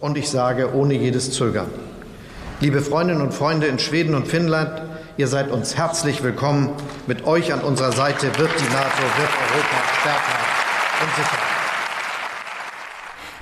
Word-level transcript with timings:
Und 0.00 0.16
ich 0.16 0.28
sage 0.28 0.74
ohne 0.74 0.94
jedes 0.94 1.32
Zögern. 1.32 1.66
Liebe 2.60 2.82
Freundinnen 2.82 3.20
und 3.20 3.34
Freunde 3.34 3.66
in 3.66 3.80
Schweden 3.80 4.14
und 4.14 4.28
Finnland, 4.28 4.82
ihr 5.16 5.26
seid 5.26 5.50
uns 5.50 5.76
herzlich 5.76 6.22
willkommen. 6.22 6.70
Mit 7.08 7.26
euch 7.26 7.52
an 7.52 7.60
unserer 7.60 7.90
Seite 7.90 8.26
wird 8.38 8.50
die 8.60 8.72
NATO, 8.72 9.02
wird 9.16 9.30
Europa 9.30 9.76
stärker 10.00 10.38
und 11.02 11.16
sicherer. 11.16 11.42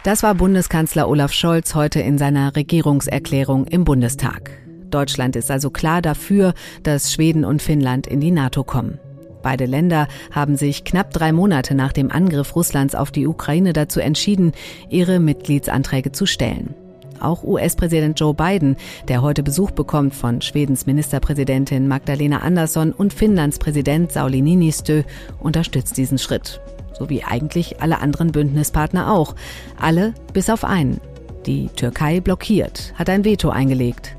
Das 0.02 0.22
war 0.22 0.34
Bundeskanzler 0.34 1.08
Olaf 1.08 1.32
Scholz 1.32 1.74
heute 1.74 2.00
in 2.00 2.16
seiner 2.16 2.56
Regierungserklärung 2.56 3.66
im 3.66 3.84
Bundestag. 3.84 4.50
Deutschland 4.90 5.36
ist 5.36 5.50
also 5.50 5.70
klar 5.70 6.00
dafür, 6.00 6.54
dass 6.82 7.12
Schweden 7.12 7.44
und 7.44 7.60
Finnland 7.60 8.06
in 8.06 8.20
die 8.20 8.30
NATO 8.30 8.64
kommen. 8.64 8.98
Beide 9.46 9.66
Länder 9.66 10.08
haben 10.32 10.56
sich 10.56 10.82
knapp 10.82 11.12
drei 11.12 11.30
Monate 11.30 11.76
nach 11.76 11.92
dem 11.92 12.10
Angriff 12.10 12.56
Russlands 12.56 12.96
auf 12.96 13.12
die 13.12 13.28
Ukraine 13.28 13.72
dazu 13.72 14.00
entschieden, 14.00 14.50
ihre 14.88 15.20
Mitgliedsanträge 15.20 16.10
zu 16.10 16.26
stellen. 16.26 16.74
Auch 17.20 17.44
US-Präsident 17.44 18.18
Joe 18.18 18.34
Biden, 18.34 18.74
der 19.06 19.22
heute 19.22 19.44
Besuch 19.44 19.70
bekommt 19.70 20.16
von 20.16 20.40
Schwedens 20.42 20.86
Ministerpräsidentin 20.86 21.86
Magdalena 21.86 22.38
Andersson 22.38 22.90
und 22.90 23.14
Finnlands 23.14 23.60
Präsident 23.60 24.10
Sauli 24.10 24.42
Niinistö, 24.42 25.04
unterstützt 25.38 25.96
diesen 25.96 26.18
Schritt. 26.18 26.60
So 26.98 27.08
wie 27.08 27.22
eigentlich 27.22 27.80
alle 27.80 28.00
anderen 28.00 28.32
Bündnispartner 28.32 29.12
auch. 29.12 29.36
Alle 29.80 30.12
bis 30.32 30.50
auf 30.50 30.64
einen. 30.64 31.00
Die 31.46 31.68
Türkei 31.68 32.18
blockiert, 32.18 32.94
hat 32.96 33.08
ein 33.08 33.24
Veto 33.24 33.50
eingelegt. 33.50 34.16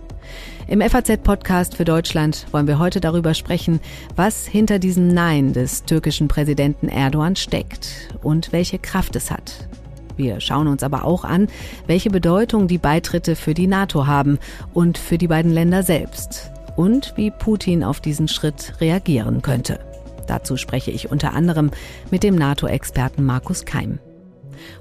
Im 0.69 0.81
FAZ-Podcast 0.81 1.75
für 1.75 1.85
Deutschland 1.85 2.45
wollen 2.51 2.67
wir 2.67 2.77
heute 2.77 2.99
darüber 2.99 3.33
sprechen, 3.33 3.79
was 4.17 4.45
hinter 4.45 4.79
diesem 4.79 5.07
Nein 5.07 5.53
des 5.53 5.85
türkischen 5.85 6.27
Präsidenten 6.27 6.89
Erdogan 6.89 7.37
steckt 7.37 8.09
und 8.21 8.51
welche 8.51 8.77
Kraft 8.77 9.15
es 9.15 9.31
hat. 9.31 9.69
Wir 10.17 10.41
schauen 10.41 10.67
uns 10.67 10.83
aber 10.83 11.05
auch 11.05 11.23
an, 11.23 11.47
welche 11.85 12.09
Bedeutung 12.09 12.67
die 12.67 12.79
Beitritte 12.79 13.37
für 13.37 13.53
die 13.53 13.67
NATO 13.67 14.07
haben 14.07 14.39
und 14.73 14.97
für 14.97 15.17
die 15.17 15.29
beiden 15.29 15.53
Länder 15.53 15.83
selbst 15.83 16.51
und 16.75 17.13
wie 17.15 17.31
Putin 17.31 17.81
auf 17.81 18.01
diesen 18.01 18.27
Schritt 18.27 18.73
reagieren 18.81 19.41
könnte. 19.41 19.79
Dazu 20.27 20.57
spreche 20.57 20.91
ich 20.91 21.09
unter 21.09 21.31
anderem 21.31 21.71
mit 22.11 22.23
dem 22.23 22.35
NATO-Experten 22.35 23.23
Markus 23.23 23.63
Keim. 23.63 23.99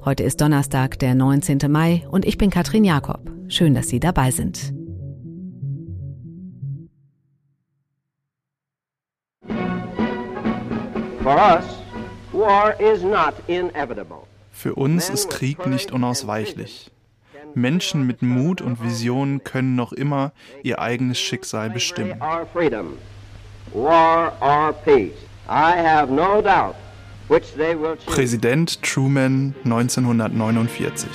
Heute 0.05 0.25
ist 0.25 0.41
Donnerstag, 0.41 0.99
der 0.99 1.15
19. 1.15 1.59
Mai 1.69 2.05
und 2.11 2.25
ich 2.25 2.39
bin 2.39 2.51
Katrin 2.51 2.83
Jakob. 2.83 3.21
Schön, 3.47 3.75
dass 3.75 3.87
Sie 3.87 4.01
dabei 4.01 4.33
sind. 4.33 4.76
Für 14.53 14.75
uns 14.77 15.11
ist 15.11 15.29
Krieg 15.29 15.67
nicht 15.67 15.91
unausweichlich. 15.91 16.93
Menschen 17.55 18.07
mit 18.07 18.23
Mut 18.23 18.61
und 18.61 18.83
Vision 18.83 19.43
können 19.43 19.75
noch 19.75 19.93
immer 19.93 20.33
ihr 20.63 20.81
eigenes 20.81 21.19
Schicksal 21.19 21.71
bestimmen. 21.71 22.21
Präsident 28.07 28.83
Truman 28.83 29.55
1949 29.65 31.09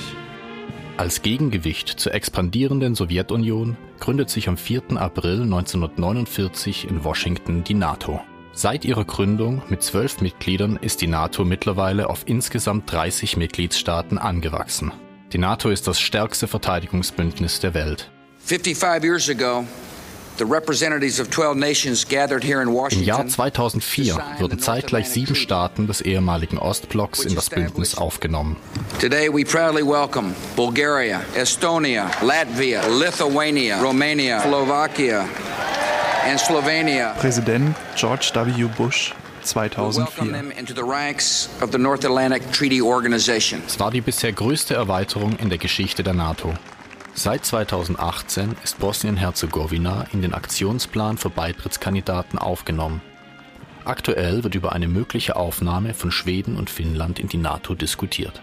als 0.98 1.22
Gegengewicht 1.22 1.88
zur 1.88 2.14
expandierenden 2.14 2.94
Sowjetunion 2.94 3.76
gründet 3.98 4.28
sich 4.28 4.48
am 4.48 4.58
4. 4.58 4.82
April 4.96 5.42
1949 5.42 6.88
in 6.88 7.02
Washington 7.02 7.64
die 7.64 7.74
NATO. 7.74 8.20
Seit 8.54 8.84
ihrer 8.84 9.06
Gründung 9.06 9.62
mit 9.70 9.82
zwölf 9.82 10.20
Mitgliedern 10.20 10.78
ist 10.80 11.00
die 11.00 11.06
NATO 11.06 11.42
mittlerweile 11.42 12.10
auf 12.10 12.24
insgesamt 12.26 12.92
30 12.92 13.38
Mitgliedstaaten 13.38 14.18
angewachsen. 14.18 14.92
Die 15.32 15.38
NATO 15.38 15.70
ist 15.70 15.88
das 15.88 15.98
stärkste 15.98 16.46
Verteidigungsbündnis 16.46 17.60
der 17.60 17.72
Welt. 17.72 18.10
55 18.44 19.04
years 19.04 19.30
ago, 19.30 19.64
im 22.90 23.02
Jahr 23.02 23.26
2004 23.26 24.18
wurden 24.38 24.58
zeitgleich 24.58 25.08
sieben 25.10 25.34
Staaten 25.34 25.86
des 25.86 26.00
ehemaligen 26.00 26.58
Ostblocks 26.58 27.24
in 27.24 27.34
das 27.34 27.50
Bündnis 27.50 27.96
aufgenommen. 27.96 28.56
And 36.28 36.38
Slovenia. 36.38 37.14
Präsident 37.14 37.74
George 37.96 38.30
W. 38.34 38.68
Bush 38.76 39.12
2004. 39.42 40.52
Es 43.66 43.80
war 43.80 43.90
die 43.90 44.00
bisher 44.00 44.32
größte 44.32 44.74
Erweiterung 44.74 45.36
in 45.38 45.48
der 45.48 45.58
Geschichte 45.58 46.02
der 46.02 46.14
NATO. 46.14 46.54
Seit 47.14 47.44
2018 47.44 48.56
ist 48.62 48.78
Bosnien-Herzegowina 48.78 50.06
in 50.12 50.22
den 50.22 50.32
Aktionsplan 50.32 51.18
für 51.18 51.30
Beitrittskandidaten 51.30 52.38
aufgenommen. 52.38 53.02
Aktuell 53.84 54.44
wird 54.44 54.54
über 54.54 54.72
eine 54.72 54.88
mögliche 54.88 55.36
Aufnahme 55.36 55.92
von 55.92 56.12
Schweden 56.12 56.56
und 56.56 56.70
Finnland 56.70 57.18
in 57.18 57.28
die 57.28 57.36
NATO 57.36 57.74
diskutiert. 57.74 58.40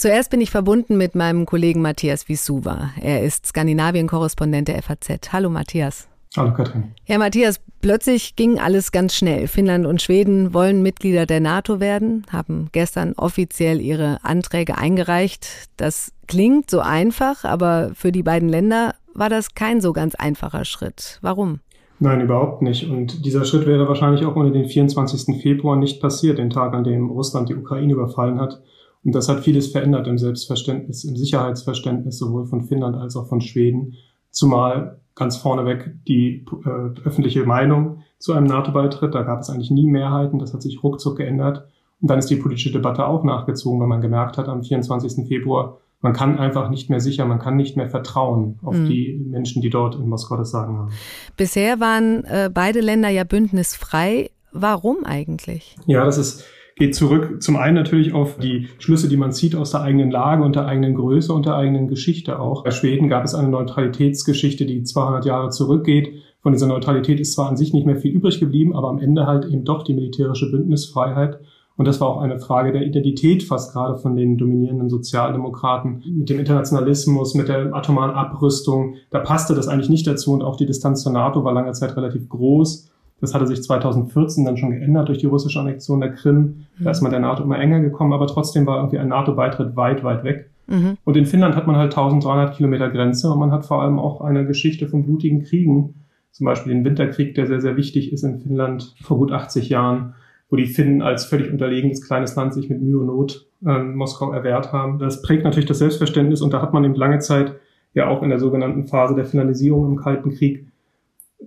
Zuerst 0.00 0.30
bin 0.30 0.40
ich 0.40 0.50
verbunden 0.50 0.96
mit 0.96 1.14
meinem 1.14 1.44
Kollegen 1.44 1.82
Matthias 1.82 2.26
Wisuva. 2.26 2.88
Er 3.02 3.22
ist 3.22 3.44
Skandinavien-Korrespondent 3.44 4.68
der 4.68 4.82
FAZ. 4.82 5.30
Hallo 5.30 5.50
Matthias. 5.50 6.08
Hallo 6.34 6.54
Katrin. 6.54 6.94
Herr 7.04 7.18
Matthias, 7.18 7.60
plötzlich 7.82 8.34
ging 8.34 8.58
alles 8.58 8.92
ganz 8.92 9.14
schnell. 9.14 9.46
Finnland 9.46 9.84
und 9.84 10.00
Schweden 10.00 10.54
wollen 10.54 10.80
Mitglieder 10.80 11.26
der 11.26 11.40
NATO 11.40 11.80
werden, 11.80 12.24
haben 12.32 12.70
gestern 12.72 13.12
offiziell 13.12 13.78
ihre 13.78 14.16
Anträge 14.22 14.78
eingereicht. 14.78 15.46
Das 15.76 16.12
klingt 16.26 16.70
so 16.70 16.80
einfach, 16.80 17.44
aber 17.44 17.90
für 17.92 18.10
die 18.10 18.22
beiden 18.22 18.48
Länder 18.48 18.94
war 19.12 19.28
das 19.28 19.54
kein 19.54 19.82
so 19.82 19.92
ganz 19.92 20.14
einfacher 20.14 20.64
Schritt. 20.64 21.18
Warum? 21.20 21.60
Nein, 21.98 22.22
überhaupt 22.22 22.62
nicht. 22.62 22.88
Und 22.88 23.26
dieser 23.26 23.44
Schritt 23.44 23.66
wäre 23.66 23.86
wahrscheinlich 23.86 24.24
auch 24.24 24.34
ohne 24.34 24.50
den 24.50 24.64
24. 24.64 25.42
Februar 25.42 25.76
nicht 25.76 26.00
passiert, 26.00 26.38
den 26.38 26.48
Tag, 26.48 26.72
an 26.72 26.84
dem 26.84 27.10
Russland 27.10 27.50
die 27.50 27.54
Ukraine 27.54 27.92
überfallen 27.92 28.40
hat. 28.40 28.62
Und 29.04 29.14
das 29.14 29.28
hat 29.28 29.40
vieles 29.40 29.68
verändert 29.68 30.06
im 30.06 30.18
Selbstverständnis, 30.18 31.04
im 31.04 31.16
Sicherheitsverständnis 31.16 32.18
sowohl 32.18 32.46
von 32.46 32.62
Finnland 32.62 32.96
als 32.96 33.16
auch 33.16 33.28
von 33.28 33.40
Schweden. 33.40 33.94
Zumal 34.30 35.00
ganz 35.14 35.36
vorneweg 35.36 35.96
die 36.06 36.44
äh, 36.64 37.00
öffentliche 37.04 37.44
Meinung 37.44 38.02
zu 38.18 38.32
einem 38.32 38.46
NATO-Beitritt, 38.46 39.14
da 39.14 39.22
gab 39.22 39.40
es 39.40 39.50
eigentlich 39.50 39.70
nie 39.70 39.86
Mehrheiten, 39.86 40.38
das 40.38 40.52
hat 40.52 40.62
sich 40.62 40.82
ruckzuck 40.82 41.16
geändert. 41.16 41.66
Und 42.00 42.10
dann 42.10 42.18
ist 42.18 42.30
die 42.30 42.36
politische 42.36 42.72
Debatte 42.72 43.06
auch 43.06 43.24
nachgezogen, 43.24 43.80
weil 43.80 43.88
man 43.88 44.00
gemerkt 44.00 44.38
hat 44.38 44.48
am 44.48 44.62
24. 44.62 45.26
Februar, 45.26 45.78
man 46.00 46.14
kann 46.14 46.38
einfach 46.38 46.70
nicht 46.70 46.88
mehr 46.88 47.00
sicher, 47.00 47.26
man 47.26 47.38
kann 47.38 47.56
nicht 47.56 47.76
mehr 47.76 47.90
vertrauen 47.90 48.58
auf 48.62 48.74
mhm. 48.74 48.86
die 48.86 49.26
Menschen, 49.28 49.60
die 49.60 49.68
dort 49.68 49.96
in 49.96 50.08
Moskau 50.08 50.36
das 50.36 50.50
Sagen 50.50 50.78
haben. 50.78 50.92
Bisher 51.36 51.78
waren 51.78 52.24
äh, 52.24 52.50
beide 52.52 52.80
Länder 52.80 53.10
ja 53.10 53.24
bündnisfrei. 53.24 54.30
Warum 54.52 55.04
eigentlich? 55.04 55.76
Ja, 55.86 56.04
das 56.04 56.16
ist 56.16 56.44
geht 56.80 56.94
zurück 56.94 57.42
zum 57.42 57.56
einen 57.56 57.74
natürlich 57.74 58.14
auf 58.14 58.38
die 58.38 58.68
Schlüsse, 58.78 59.06
die 59.10 59.18
man 59.18 59.32
zieht 59.32 59.54
aus 59.54 59.72
der 59.72 59.82
eigenen 59.82 60.10
Lage 60.10 60.42
und 60.42 60.56
der 60.56 60.64
eigenen 60.64 60.94
Größe 60.94 61.30
und 61.30 61.44
der 61.44 61.54
eigenen 61.54 61.88
Geschichte 61.88 62.40
auch. 62.40 62.64
Bei 62.64 62.70
Schweden 62.70 63.10
gab 63.10 63.22
es 63.22 63.34
eine 63.34 63.50
Neutralitätsgeschichte, 63.50 64.64
die 64.64 64.82
200 64.82 65.26
Jahre 65.26 65.50
zurückgeht. 65.50 66.10
Von 66.40 66.52
dieser 66.52 66.66
Neutralität 66.66 67.20
ist 67.20 67.34
zwar 67.34 67.50
an 67.50 67.58
sich 67.58 67.74
nicht 67.74 67.84
mehr 67.84 67.96
viel 67.96 68.12
übrig 68.12 68.40
geblieben, 68.40 68.74
aber 68.74 68.88
am 68.88 68.98
Ende 68.98 69.26
halt 69.26 69.44
eben 69.44 69.64
doch 69.64 69.82
die 69.84 69.92
militärische 69.92 70.50
Bündnisfreiheit. 70.50 71.40
Und 71.76 71.86
das 71.86 72.00
war 72.00 72.08
auch 72.08 72.22
eine 72.22 72.38
Frage 72.38 72.72
der 72.72 72.86
Identität 72.86 73.42
fast 73.42 73.74
gerade 73.74 73.98
von 73.98 74.16
den 74.16 74.38
dominierenden 74.38 74.88
Sozialdemokraten. 74.88 76.02
Mit 76.16 76.30
dem 76.30 76.38
Internationalismus, 76.38 77.34
mit 77.34 77.48
der 77.48 77.74
atomaren 77.74 78.12
Abrüstung, 78.12 78.94
da 79.10 79.18
passte 79.18 79.54
das 79.54 79.68
eigentlich 79.68 79.90
nicht 79.90 80.06
dazu 80.06 80.32
und 80.32 80.42
auch 80.42 80.56
die 80.56 80.66
Distanz 80.66 81.02
zur 81.02 81.12
NATO 81.12 81.44
war 81.44 81.52
lange 81.52 81.72
Zeit 81.72 81.94
relativ 81.94 82.26
groß. 82.30 82.89
Das 83.20 83.34
hatte 83.34 83.46
sich 83.46 83.62
2014 83.62 84.44
dann 84.44 84.56
schon 84.56 84.70
geändert 84.70 85.08
durch 85.08 85.18
die 85.18 85.26
russische 85.26 85.60
Annexion 85.60 86.00
der 86.00 86.12
Krim. 86.12 86.66
Da 86.78 86.84
mhm. 86.84 86.90
ist 86.90 87.00
man 87.02 87.10
der 87.10 87.20
NATO 87.20 87.42
immer 87.42 87.58
enger 87.58 87.80
gekommen, 87.80 88.12
aber 88.12 88.26
trotzdem 88.26 88.66
war 88.66 88.78
irgendwie 88.78 88.98
ein 88.98 89.08
NATO-Beitritt 89.08 89.76
weit, 89.76 90.02
weit 90.04 90.24
weg. 90.24 90.50
Mhm. 90.66 90.96
Und 91.04 91.16
in 91.16 91.26
Finnland 91.26 91.56
hat 91.56 91.66
man 91.66 91.76
halt 91.76 91.92
1300 91.92 92.56
Kilometer 92.56 92.88
Grenze 92.88 93.30
und 93.30 93.38
man 93.38 93.52
hat 93.52 93.66
vor 93.66 93.82
allem 93.82 93.98
auch 93.98 94.20
eine 94.20 94.46
Geschichte 94.46 94.88
von 94.88 95.04
blutigen 95.04 95.42
Kriegen. 95.42 95.94
Zum 96.30 96.46
Beispiel 96.46 96.72
den 96.72 96.84
Winterkrieg, 96.84 97.34
der 97.34 97.46
sehr, 97.46 97.60
sehr 97.60 97.76
wichtig 97.76 98.12
ist 98.12 98.22
in 98.22 98.38
Finnland 98.38 98.94
vor 99.02 99.18
gut 99.18 99.32
80 99.32 99.68
Jahren, 99.68 100.14
wo 100.48 100.56
die 100.56 100.66
Finnen 100.66 101.02
als 101.02 101.24
völlig 101.24 101.50
unterlegenes 101.50 102.06
kleines 102.06 102.36
Land 102.36 102.54
sich 102.54 102.70
mit 102.70 102.80
Mühe 102.80 102.98
und 102.98 103.06
Not 103.06 103.48
äh, 103.66 103.82
Moskau 103.82 104.32
erwehrt 104.32 104.72
haben. 104.72 104.98
Das 104.98 105.22
prägt 105.22 105.44
natürlich 105.44 105.68
das 105.68 105.78
Selbstverständnis 105.78 106.40
und 106.40 106.52
da 106.52 106.62
hat 106.62 106.72
man 106.72 106.84
eben 106.84 106.94
lange 106.94 107.18
Zeit 107.18 107.56
ja 107.92 108.08
auch 108.08 108.22
in 108.22 108.30
der 108.30 108.38
sogenannten 108.38 108.86
Phase 108.86 109.16
der 109.16 109.24
Finalisierung 109.24 109.86
im 109.86 109.96
Kalten 109.96 110.30
Krieg 110.30 110.69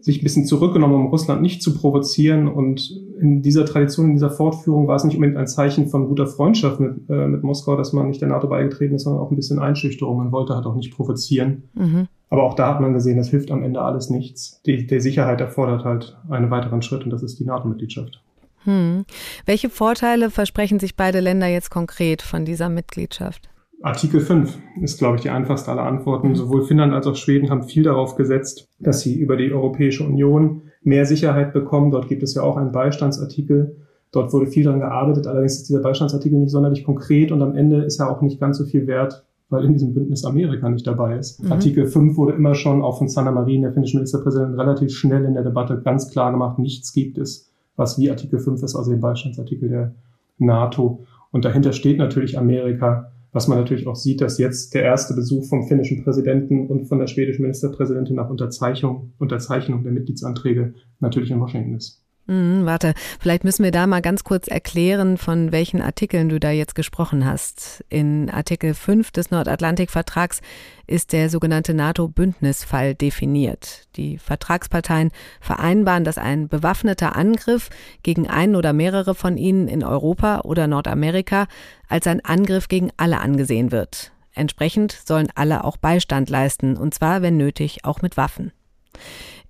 sich 0.01 0.19
ein 0.19 0.23
bisschen 0.23 0.45
zurückgenommen, 0.45 0.95
um 0.95 1.07
Russland 1.07 1.41
nicht 1.41 1.61
zu 1.61 1.75
provozieren. 1.75 2.47
Und 2.47 2.91
in 3.19 3.41
dieser 3.41 3.65
Tradition, 3.65 4.07
in 4.07 4.13
dieser 4.13 4.31
Fortführung 4.31 4.87
war 4.87 4.95
es 4.95 5.03
nicht 5.03 5.15
unbedingt 5.15 5.37
ein 5.37 5.47
Zeichen 5.47 5.87
von 5.87 6.07
guter 6.07 6.27
Freundschaft 6.27 6.79
mit, 6.79 7.09
äh, 7.09 7.27
mit 7.27 7.43
Moskau, 7.43 7.75
dass 7.75 7.93
man 7.93 8.07
nicht 8.07 8.21
der 8.21 8.29
NATO 8.29 8.47
beigetreten 8.47 8.95
ist, 8.95 9.03
sondern 9.03 9.21
auch 9.21 9.31
ein 9.31 9.35
bisschen 9.35 9.59
Einschüchterung. 9.59 10.17
Man 10.17 10.31
wollte 10.31 10.55
halt 10.55 10.65
auch 10.65 10.75
nicht 10.75 10.93
provozieren. 10.93 11.63
Mhm. 11.75 12.07
Aber 12.29 12.43
auch 12.43 12.55
da 12.55 12.69
hat 12.69 12.81
man 12.81 12.93
gesehen, 12.93 13.17
das 13.17 13.29
hilft 13.29 13.51
am 13.51 13.61
Ende 13.61 13.81
alles 13.81 14.09
nichts. 14.09 14.61
Die, 14.65 14.87
die 14.87 14.99
Sicherheit 14.99 15.39
erfordert 15.39 15.85
halt 15.85 16.17
einen 16.29 16.49
weiteren 16.49 16.81
Schritt 16.81 17.03
und 17.03 17.11
das 17.11 17.21
ist 17.21 17.39
die 17.39 17.45
NATO-Mitgliedschaft. 17.45 18.23
Hm. 18.63 19.05
Welche 19.45 19.69
Vorteile 19.69 20.31
versprechen 20.31 20.79
sich 20.79 20.95
beide 20.95 21.19
Länder 21.19 21.47
jetzt 21.47 21.69
konkret 21.69 22.21
von 22.21 22.45
dieser 22.45 22.69
Mitgliedschaft? 22.69 23.49
Artikel 23.83 24.21
5 24.21 24.59
ist, 24.81 24.97
glaube 24.97 25.17
ich, 25.17 25.23
die 25.23 25.29
einfachste 25.29 25.69
aller 25.69 25.83
Antworten. 25.83 26.35
Sowohl 26.35 26.63
Finnland 26.63 26.93
als 26.93 27.05
auch 27.05 27.17
Schweden 27.17 27.49
haben 27.49 27.63
viel 27.63 27.83
darauf 27.83 28.15
gesetzt, 28.15 28.69
dass 28.79 29.01
sie 29.01 29.19
über 29.19 29.35
die 29.35 29.51
Europäische 29.51 30.05
Union 30.05 30.61
mehr 30.83 31.05
Sicherheit 31.05 31.51
bekommen. 31.51 31.91
Dort 31.91 32.07
gibt 32.07 32.23
es 32.23 32.33
ja 32.33 32.43
auch 32.43 32.55
einen 32.55 32.71
Beistandsartikel. 32.71 33.75
Dort 34.13 34.31
wurde 34.31 34.47
viel 34.47 34.63
daran 34.63 34.79
gearbeitet. 34.79 35.27
Allerdings 35.27 35.57
ist 35.57 35.67
dieser 35.67 35.81
Beistandsartikel 35.81 36.39
nicht 36.39 36.51
sonderlich 36.51 36.85
konkret 36.85 37.33
und 37.33 37.41
am 37.41 37.57
Ende 37.57 37.83
ist 37.83 37.99
er 37.99 38.09
auch 38.09 38.21
nicht 38.21 38.39
ganz 38.39 38.57
so 38.57 38.63
viel 38.63 38.87
wert, 38.87 39.25
weil 39.49 39.65
in 39.65 39.73
diesem 39.73 39.93
Bündnis 39.93 40.23
Amerika 40.23 40.69
nicht 40.69 40.87
dabei 40.87 41.17
ist. 41.17 41.43
Mhm. 41.43 41.51
Artikel 41.51 41.85
5 41.85 42.15
wurde 42.15 42.33
immer 42.33 42.55
schon 42.55 42.81
auch 42.81 42.99
von 42.99 43.09
Sanna 43.09 43.31
Marin, 43.31 43.63
der 43.63 43.73
finnische 43.73 43.97
Ministerpräsident, 43.97 44.57
relativ 44.57 44.93
schnell 44.93 45.25
in 45.25 45.33
der 45.33 45.43
Debatte 45.43 45.81
ganz 45.83 46.09
klar 46.09 46.31
gemacht, 46.31 46.57
nichts 46.57 46.93
gibt 46.93 47.17
es, 47.17 47.51
was 47.75 47.99
wie 47.99 48.09
Artikel 48.09 48.39
5 48.39 48.63
ist, 48.63 48.77
also 48.77 48.91
den 48.91 49.01
Beistandsartikel 49.01 49.67
der 49.67 49.91
NATO. 50.37 51.03
Und 51.31 51.43
dahinter 51.43 51.73
steht 51.73 51.97
natürlich 51.97 52.37
Amerika 52.37 53.09
was 53.33 53.47
man 53.47 53.57
natürlich 53.57 53.87
auch 53.87 53.95
sieht, 53.95 54.21
dass 54.21 54.37
jetzt 54.37 54.73
der 54.75 54.83
erste 54.83 55.15
Besuch 55.15 55.49
vom 55.49 55.67
finnischen 55.67 56.03
Präsidenten 56.03 56.67
und 56.67 56.85
von 56.85 56.99
der 56.99 57.07
schwedischen 57.07 57.41
Ministerpräsidentin 57.41 58.15
nach 58.15 58.29
Unterzeichnung, 58.29 59.13
Unterzeichnung 59.17 59.83
der 59.83 59.91
Mitgliedsanträge 59.91 60.75
natürlich 60.99 61.31
in 61.31 61.41
Washington 61.41 61.75
ist. 61.75 62.02
Mhm, 62.25 62.65
warte, 62.65 62.93
vielleicht 63.19 63.43
müssen 63.43 63.65
wir 63.65 63.71
da 63.71 63.85
mal 63.85 64.01
ganz 64.01 64.23
kurz 64.23 64.47
erklären, 64.47 65.17
von 65.17 65.51
welchen 65.51 65.81
Artikeln 65.81 66.29
du 66.29 66.39
da 66.39 66.51
jetzt 66.51 66.73
gesprochen 66.73 67.25
hast. 67.25 67.83
In 67.89 68.29
Artikel 68.29 68.73
5 68.73 69.11
des 69.11 69.29
Nordatlantikvertrags 69.29 70.39
ist 70.87 71.11
der 71.11 71.29
sogenannte 71.29 71.73
NATO-Bündnisfall 71.73 72.95
definiert. 72.95 73.89
Die 73.97 74.17
Vertragsparteien 74.17 75.11
vereinbaren, 75.41 76.05
dass 76.05 76.17
ein 76.17 76.47
bewaffneter 76.47 77.17
Angriff 77.17 77.69
gegen 78.03 78.29
einen 78.29 78.55
oder 78.55 78.71
mehrere 78.71 79.15
von 79.15 79.35
ihnen 79.35 79.67
in 79.67 79.83
Europa 79.83 80.41
oder 80.41 80.67
Nordamerika 80.67 81.47
als 81.89 82.07
ein 82.07 82.23
Angriff 82.23 82.69
gegen 82.69 82.91
alle 82.95 83.19
angesehen 83.19 83.73
wird. 83.73 84.13
Entsprechend 84.33 84.93
sollen 84.93 85.27
alle 85.35 85.65
auch 85.65 85.75
Beistand 85.75 86.29
leisten, 86.29 86.77
und 86.77 86.93
zwar, 86.93 87.21
wenn 87.21 87.35
nötig, 87.35 87.83
auch 87.83 88.01
mit 88.01 88.15
Waffen. 88.15 88.53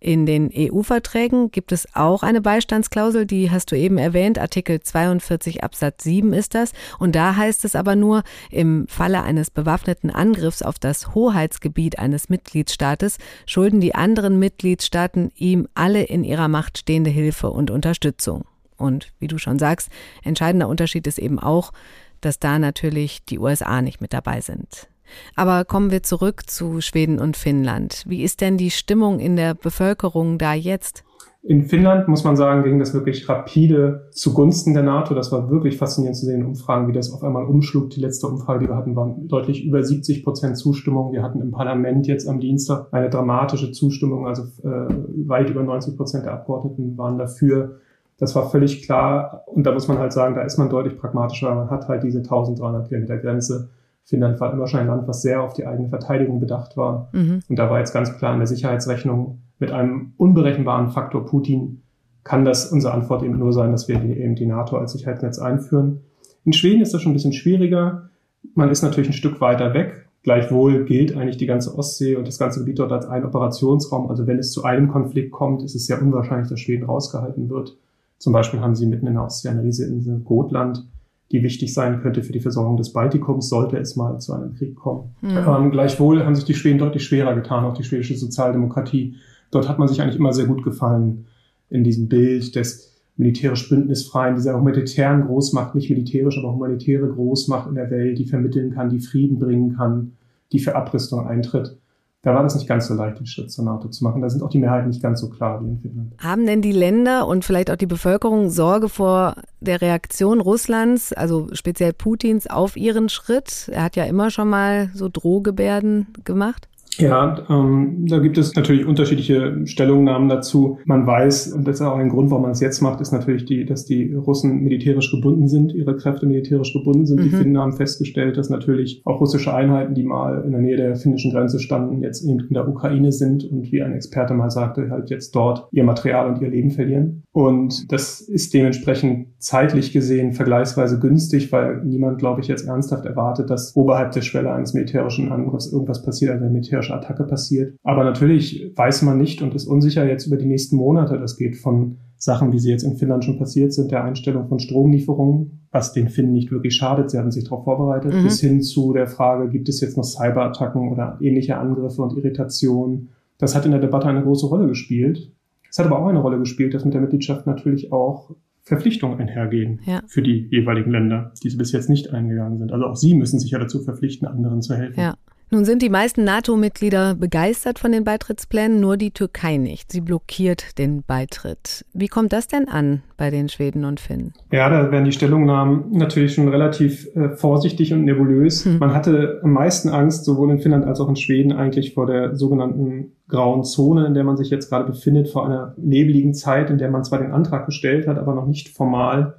In 0.04 0.26
den 0.26 0.52
EU-Verträgen 0.54 1.50
gibt 1.52 1.72
es 1.72 1.88
auch 1.96 2.24
eine 2.24 2.42
Beistandsklausel, 2.42 3.26
die 3.26 3.52
hast 3.52 3.72
du 3.72 3.78
eben 3.78 3.98
erwähnt, 3.98 4.38
Artikel 4.38 4.82
42 4.82 5.64
Absatz 5.64 6.04
7 6.04 6.34
ist 6.34 6.56
das. 6.56 6.74
Und 7.00 7.16
da 7.16 7.38
heißt 7.38 7.64
es 7.64 7.74
aber 7.74 7.96
nur, 7.96 8.24
im 8.52 8.86
Falle 8.90 9.24
eines 9.24 9.50
bewaffneten 9.50 10.10
Angriffs 10.10 10.62
auf 10.62 10.78
das 10.78 11.16
Hoheitsgebiet 11.16 12.00
eines 12.00 12.28
Mitgliedstaates 12.28 13.18
schulden 13.46 13.80
die 13.80 13.96
anderen 13.96 14.40
Mitgliedstaaten 14.40 15.32
ihm 15.38 15.70
alle 15.74 16.04
in 16.04 16.26
ihrer 16.26 16.50
Macht 16.50 16.80
stehende 16.80 17.10
Hilfe 17.10 17.50
und 17.50 17.72
Unterstützung. 17.72 18.44
Und 18.76 19.14
wie 19.20 19.28
du 19.28 19.38
schon 19.38 19.58
sagst, 19.58 19.90
entscheidender 20.22 20.68
Unterschied 20.68 21.08
ist 21.08 21.18
eben 21.18 21.40
auch, 21.40 21.72
dass 22.20 22.40
da 22.40 22.60
natürlich 22.60 23.24
die 23.24 23.40
USA 23.40 23.82
nicht 23.82 24.02
mit 24.02 24.12
dabei 24.12 24.42
sind. 24.42 24.90
Aber 25.36 25.66
kommen 25.66 25.92
wir 25.92 26.04
zurück 26.04 26.50
zu 26.50 26.82
Schweden 26.82 27.20
und 27.20 27.38
Finnland. 27.38 28.04
Wie 28.08 28.24
ist 28.24 28.42
denn 28.42 28.58
die 28.58 28.72
Stimmung 28.72 29.20
in 29.20 29.36
der 29.36 29.54
Bevölkerung 29.54 30.38
da 30.38 30.54
jetzt? 30.54 31.04
In 31.46 31.64
Finnland 31.64 32.08
muss 32.08 32.24
man 32.24 32.38
sagen, 32.38 32.64
ging 32.64 32.80
das 32.80 32.94
wirklich 32.94 33.28
rapide 33.28 34.08
zugunsten 34.12 34.74
der 34.74 34.84
NATO. 34.84 35.14
Das 35.14 35.30
war 35.34 35.52
wirklich 35.52 35.78
faszinierend 35.78 36.16
zu 36.16 36.26
sehen 36.26 36.40
in 36.40 36.46
Umfragen, 36.46 36.88
wie 36.88 36.94
das 36.94 37.12
auf 37.12 37.22
einmal 37.22 37.44
umschlug. 37.44 37.90
Die 37.90 38.00
letzte 38.00 38.28
Umfrage, 38.28 38.62
die 38.62 38.70
wir 38.70 38.78
hatten, 38.78 38.96
war 38.96 39.14
deutlich 39.24 39.66
über 39.66 39.84
70 39.84 40.24
Prozent 40.24 40.58
Zustimmung. 40.58 41.12
Wir 41.12 41.22
hatten 41.22 41.42
im 41.42 41.52
Parlament 41.52 42.08
jetzt 42.08 42.30
am 42.30 42.40
Dienstag 42.40 42.88
eine 42.94 43.10
dramatische 43.10 43.74
Zustimmung. 43.74 44.26
Also 44.26 44.44
äh, 44.64 44.88
weit 45.28 45.50
über 45.50 45.64
90 45.64 45.98
Prozent 45.98 46.26
der 46.26 46.32
Abgeordneten 46.32 46.98
waren 46.98 47.18
dafür. 47.18 47.82
Das 48.20 48.36
war 48.36 48.50
völlig 48.50 48.84
klar. 48.84 49.44
Und 49.48 49.66
da 49.66 49.74
muss 49.74 49.90
man 49.90 49.98
halt 49.98 50.14
sagen, 50.14 50.36
da 50.36 50.44
ist 50.44 50.58
man 50.58 50.70
deutlich 50.70 50.98
pragmatischer. 50.98 51.54
Man 51.54 51.70
hat 51.70 51.90
halt 51.90 52.04
diese 52.04 52.20
1300 52.20 52.88
Kilometer 52.88 53.18
Grenze 53.18 53.68
Finnland 54.06 54.40
war 54.40 54.52
immer 54.52 54.68
schon 54.68 54.82
ein 54.82 54.88
Land, 54.88 55.08
was 55.08 55.22
sehr 55.22 55.42
auf 55.42 55.54
die 55.54 55.66
eigene 55.66 55.90
Verteidigung 55.90 56.40
bedacht 56.40 56.76
war. 56.76 57.10
Mhm. 57.14 57.42
Und 57.48 57.58
da 57.58 57.70
war 57.70 57.80
jetzt 57.80 57.94
ganz 57.94 58.18
klar 58.18 58.34
in 58.34 58.40
der 58.40 58.48
Sicherheitsrechnung 58.48 59.40
mit 59.60 59.72
einem 59.72 60.14
unberechenbaren 60.18 60.90
Faktor 60.90 61.26
Putin 61.26 61.84
kann 62.24 62.46
das 62.46 62.72
unsere 62.72 62.94
Antwort 62.94 63.24
eben 63.24 63.38
nur 63.38 63.54
sein, 63.54 63.72
dass 63.72 63.88
wir 63.88 64.00
die, 64.00 64.14
eben 64.14 64.36
die 64.36 64.46
NATO 64.46 64.78
als 64.78 64.94
Sicherheitsnetz 64.94 65.40
einführen. 65.40 66.02
In 66.46 66.54
Schweden 66.54 66.82
ist 66.82 66.94
das 66.94 67.02
schon 67.02 67.12
ein 67.12 67.16
bisschen 67.16 67.34
schwieriger. 67.34 68.10
Man 68.56 68.70
ist 68.70 68.82
natürlich 68.82 69.10
ein 69.10 69.14
Stück 69.14 69.42
weiter 69.42 69.74
weg. 69.74 70.08
Gleichwohl 70.24 70.86
gilt 70.86 71.18
eigentlich 71.18 71.38
die 71.38 71.46
ganze 71.46 71.78
Ostsee 71.78 72.16
und 72.16 72.28
das 72.28 72.40
ganze 72.40 72.60
Gebiet 72.60 72.80
dort 72.80 72.94
als 72.94 73.06
ein 73.06 73.26
Operationsraum. 73.26 74.10
Also 74.10 74.26
wenn 74.26 74.40
es 74.40 74.52
zu 74.52 74.64
einem 74.64 74.88
Konflikt 74.88 75.32
kommt, 75.32 75.64
ist 75.64 75.76
es 75.76 75.86
sehr 75.86 76.02
unwahrscheinlich, 76.02 76.50
dass 76.50 76.62
Schweden 76.62 76.86
rausgehalten 76.86 77.50
wird. 77.50 77.78
Zum 78.20 78.32
Beispiel 78.32 78.62
haben 78.62 78.76
sie 78.76 78.86
mitten 78.86 79.06
in 79.06 79.16
der 79.16 79.24
Ostsee 79.24 79.50
eine 79.50 79.64
riesige 79.64 79.92
Insel 79.92 80.20
Gotland, 80.20 80.88
die 81.32 81.42
wichtig 81.44 81.74
sein 81.74 82.02
könnte 82.02 82.22
für 82.22 82.34
die 82.34 82.40
Versorgung 82.40 82.78
des 82.78 82.94
Baltikums, 82.94 83.50
sollte 83.50 83.78
es 83.78 83.96
mal 83.96 84.20
zu 84.20 84.34
einem 84.34 84.54
Krieg 84.54 84.76
kommen. 84.76 85.16
Mhm. 85.22 85.38
Ähm, 85.48 85.72
gleichwohl 85.72 86.24
haben 86.24 86.36
sich 86.36 86.46
die 86.46 86.54
Schweden 86.54 86.78
deutlich 86.78 87.04
schwerer 87.04 87.34
getan, 87.34 87.66
auch 87.66 87.74
die 87.74 87.84
schwedische 87.84 88.16
Sozialdemokratie. 88.16 89.16
Dort 89.52 89.68
hat 89.68 89.80
man 89.80 89.88
sich 89.88 90.02
eigentlich 90.02 90.18
immer 90.18 90.34
sehr 90.34 90.46
gut 90.46 90.64
gefallen 90.64 91.26
in 91.70 91.84
diesem 91.84 92.08
Bild 92.08 92.56
des 92.56 92.94
militärisch 93.16 93.70
bündnisfreien, 93.70 94.36
dieser 94.36 94.58
humanitären 94.58 95.26
Großmacht, 95.26 95.76
nicht 95.76 95.90
militärisch, 95.90 96.38
aber 96.38 96.54
humanitäre 96.54 97.08
Großmacht 97.08 97.70
in 97.70 97.76
der 97.76 97.92
Welt, 97.92 98.18
die 98.18 98.26
vermitteln 98.26 98.72
kann, 98.72 98.90
die 98.90 99.00
Frieden 99.00 99.40
bringen 99.40 99.76
kann, 99.76 100.14
die 100.52 100.60
für 100.60 100.76
Abrüstung 100.76 101.28
eintritt 101.28 101.78
da 102.24 102.34
war 102.34 102.42
das 102.42 102.56
nicht 102.56 102.68
ganz 102.68 102.88
so 102.88 102.94
leicht, 102.94 103.20
den 103.20 103.26
Schritt 103.26 103.52
zur 103.52 103.66
NATO 103.66 103.90
zu 103.90 104.02
machen. 104.02 104.22
Da 104.22 104.30
sind 104.30 104.42
auch 104.44 104.50
die 104.50 104.58
Mehrheiten 104.58 104.88
nicht 104.88 105.04
ganz 105.04 105.20
so 105.20 105.30
klar 105.30 105.62
wie 105.62 105.68
in 105.68 105.80
Finnland. 105.80 106.14
Haben 106.18 106.46
denn 106.46 106.62
die 106.62 106.72
Länder 106.72 107.28
und 107.28 107.44
vielleicht 107.44 107.70
auch 107.70 107.76
die 107.76 107.86
Bevölkerung 107.86 108.50
Sorge 108.50 108.88
vor 108.88 109.36
der 109.60 109.82
Reaktion 109.82 110.40
Russlands, 110.40 111.12
also 111.12 111.50
speziell 111.52 111.92
Putins, 111.92 112.48
auf 112.48 112.78
ihren 112.78 113.10
Schritt? 113.10 113.70
Er 113.74 113.84
hat 113.84 113.98
ja 113.98 114.06
immer 114.06 114.32
schon 114.32 114.50
mal 114.50 114.90
so 114.94 115.10
Drohgebärden 115.10 116.08
gemacht. 116.24 116.70
Ja, 116.98 117.44
ähm, 117.50 118.06
da 118.08 118.20
gibt 118.20 118.38
es 118.38 118.56
natürlich 118.56 118.86
unterschiedliche 118.86 119.66
Stellungnahmen 119.66 120.30
dazu. 120.30 120.80
Man 120.86 121.08
weiß, 121.08 121.54
und 121.54 121.68
das 121.68 121.76
ist 121.76 121.82
auch 121.82 121.96
ein 121.96 122.10
Grund, 122.10 122.30
warum 122.30 122.44
man 122.44 122.52
es 122.52 122.60
jetzt 122.60 122.82
macht, 122.82 123.02
ist 123.02 123.12
natürlich 123.12 123.46
die, 123.46 123.66
dass 123.66 123.86
die 123.86 124.14
Russen 124.14 124.64
militärisch 124.64 125.12
gebunden 125.12 125.48
sind, 125.48 125.74
ihre 125.74 125.96
Kräfte 125.96 126.26
militärisch 126.26 126.74
gebunden 126.74 127.06
sind. 127.06 127.20
Mhm. 127.20 127.24
Die 127.24 127.30
Finnen 127.30 127.58
haben 127.58 127.74
festgestellt, 127.74 128.38
dass 128.38 128.50
natürlich 128.50 129.02
auch 129.06 129.20
russische 129.20 129.54
Einheiten, 129.54 129.96
die 129.96 130.04
mal 130.04 130.44
in 130.46 130.52
der 130.52 130.62
Nähe 130.62 130.78
der 130.78 130.96
finnischen 130.96 131.32
Grenze 131.32 131.60
standen, 131.60 132.02
jetzt 132.02 132.24
eben 132.24 132.40
in 132.42 132.54
der 132.54 132.68
Ukraine 132.68 133.12
sind 133.12 133.44
und 133.46 133.72
wie 133.72 133.82
ein 133.82 133.94
Experte 133.94 134.34
mal 134.34 134.52
sagte, 134.52 134.90
halt 134.90 135.10
jetzt 135.10 135.36
dort 135.36 135.68
ihr 135.72 135.84
Material 135.84 136.28
und 136.28 136.42
ihr 136.42 136.50
Leben 136.50 136.72
verlieren. 136.72 137.23
Und 137.34 137.92
das 137.92 138.22
ist 138.22 138.54
dementsprechend 138.54 139.30
zeitlich 139.40 139.92
gesehen 139.92 140.34
vergleichsweise 140.34 141.00
günstig, 141.00 141.52
weil 141.52 141.84
niemand, 141.84 142.20
glaube 142.20 142.42
ich, 142.42 142.48
jetzt 142.48 142.68
ernsthaft 142.68 143.06
erwartet, 143.06 143.50
dass 143.50 143.76
oberhalb 143.76 144.12
der 144.12 144.22
Schwelle 144.22 144.54
eines 144.54 144.76
militärischen 144.76 145.32
Angriffs 145.32 145.72
irgendwas 145.72 146.04
passiert, 146.04 146.32
also 146.32 146.44
eine 146.44 146.54
militärische 146.54 146.94
Attacke 146.94 147.24
passiert. 147.24 147.76
Aber 147.82 148.04
natürlich 148.04 148.72
weiß 148.76 149.02
man 149.02 149.18
nicht 149.18 149.42
und 149.42 149.56
ist 149.56 149.66
unsicher 149.66 150.08
jetzt 150.08 150.28
über 150.28 150.38
die 150.38 150.46
nächsten 150.46 150.76
Monate. 150.76 151.18
Das 151.18 151.36
geht 151.36 151.58
von 151.58 151.98
Sachen, 152.18 152.54
wie 152.54 152.60
sie 152.60 152.70
jetzt 152.70 152.84
in 152.84 152.98
Finnland 152.98 153.26
schon 153.26 153.40
passiert 153.40 153.74
sind, 153.74 153.92
der 153.92 154.04
Einstellung 154.04 154.48
von 154.48 154.60
Stromlieferungen, 154.60 155.68
was 155.72 155.92
den 155.92 156.10
Finnen 156.10 156.34
nicht 156.34 156.52
wirklich 156.52 156.76
schadet. 156.76 157.10
Sie 157.10 157.18
haben 157.18 157.32
sich 157.32 157.46
darauf 157.46 157.64
vorbereitet, 157.64 158.14
mhm. 158.14 158.24
bis 158.24 158.40
hin 158.42 158.62
zu 158.62 158.94
der 158.94 159.08
Frage, 159.08 159.50
gibt 159.50 159.70
es 159.70 159.82
jetzt 159.82 159.98
noch 159.98 160.06
Cyberattacken 160.06 160.92
oder 160.92 161.18
ähnliche 161.20 161.58
Angriffe 161.58 162.04
und 162.04 162.16
Irritationen? 162.16 163.10
Das 163.40 163.56
hat 163.56 163.66
in 163.66 163.72
der 163.72 163.82
Debatte 163.82 164.08
eine 164.08 164.22
große 164.22 164.46
Rolle 164.46 164.68
gespielt. 164.68 165.33
Es 165.74 165.80
hat 165.80 165.88
aber 165.88 165.98
auch 165.98 166.06
eine 166.06 166.20
Rolle 166.20 166.38
gespielt, 166.38 166.76
dass 166.76 166.86
mit 166.86 166.94
der 166.94 167.02
Mitgliedschaft 167.02 167.48
natürlich 167.48 167.92
auch 167.92 168.36
Verpflichtungen 168.62 169.20
einhergehen 169.20 169.82
ja. 169.86 170.04
für 170.06 170.22
die 170.22 170.48
jeweiligen 170.52 170.92
Länder, 170.92 171.34
die 171.44 171.50
sie 171.50 171.58
bis 171.58 171.72
jetzt 171.72 171.90
nicht 171.90 172.14
eingegangen 172.14 172.60
sind. 172.60 172.72
Also 172.72 172.86
auch 172.86 172.96
sie 172.96 173.16
müssen 173.16 173.40
sich 173.40 173.50
ja 173.50 173.58
dazu 173.58 173.82
verpflichten, 173.82 174.28
anderen 174.28 174.62
zu 174.62 174.76
helfen. 174.76 175.00
Ja. 175.00 175.16
Nun 175.54 175.66
sind 175.66 175.84
die 175.84 175.90
meisten 175.90 176.24
NATO-Mitglieder 176.24 177.14
begeistert 177.14 177.78
von 177.78 177.92
den 177.92 178.04
Beitrittsplänen, 178.04 178.80
nur 178.80 178.98
die 178.98 179.12
Türkei 179.12 179.58
nicht. 179.58 179.92
Sie 179.92 180.02
blockiert 180.02 180.80
den 180.80 181.04
Beitritt. 181.04 181.86
Wie 181.94 182.08
kommt 182.08 182.34
das 182.34 182.48
denn 182.48 182.68
an 182.68 183.04
bei 183.18 183.30
den 183.30 183.50
Schweden 183.50 183.86
und 183.86 184.00
Finnen? 184.00 184.34
Ja, 184.52 184.68
da 184.68 184.92
werden 184.92 185.06
die 185.06 185.12
Stellungnahmen 185.12 185.92
natürlich 185.92 186.34
schon 186.34 186.48
relativ 186.48 187.08
äh, 187.16 187.30
vorsichtig 187.30 187.94
und 187.94 188.04
nebulös. 188.04 188.66
Hm. 188.66 188.80
Man 188.80 188.96
hatte 188.96 189.42
am 189.44 189.52
meisten 189.52 189.90
Angst, 189.90 190.26
sowohl 190.26 190.50
in 190.50 190.58
Finnland 190.58 190.86
als 190.86 191.00
auch 191.00 191.08
in 191.08 191.18
Schweden, 191.18 191.52
eigentlich 191.52 191.94
vor 191.94 192.08
der 192.08 192.36
sogenannten 192.36 193.12
grauen 193.28 193.64
Zone, 193.64 194.08
in 194.08 194.16
der 194.16 194.24
man 194.24 194.38
sich 194.38 194.50
jetzt 194.50 194.70
gerade 194.70 194.86
befindet, 194.86 195.30
vor 195.30 195.46
einer 195.46 195.76
nebeligen 195.78 196.34
Zeit, 196.34 196.72
in 196.72 196.80
der 196.80 196.90
man 196.90 197.04
zwar 197.04 197.20
den 197.20 197.32
Antrag 197.32 197.68
gestellt 197.68 198.08
hat, 198.08 198.18
aber 198.18 198.34
noch 198.34 198.48
nicht 198.48 198.70
formal 198.70 199.36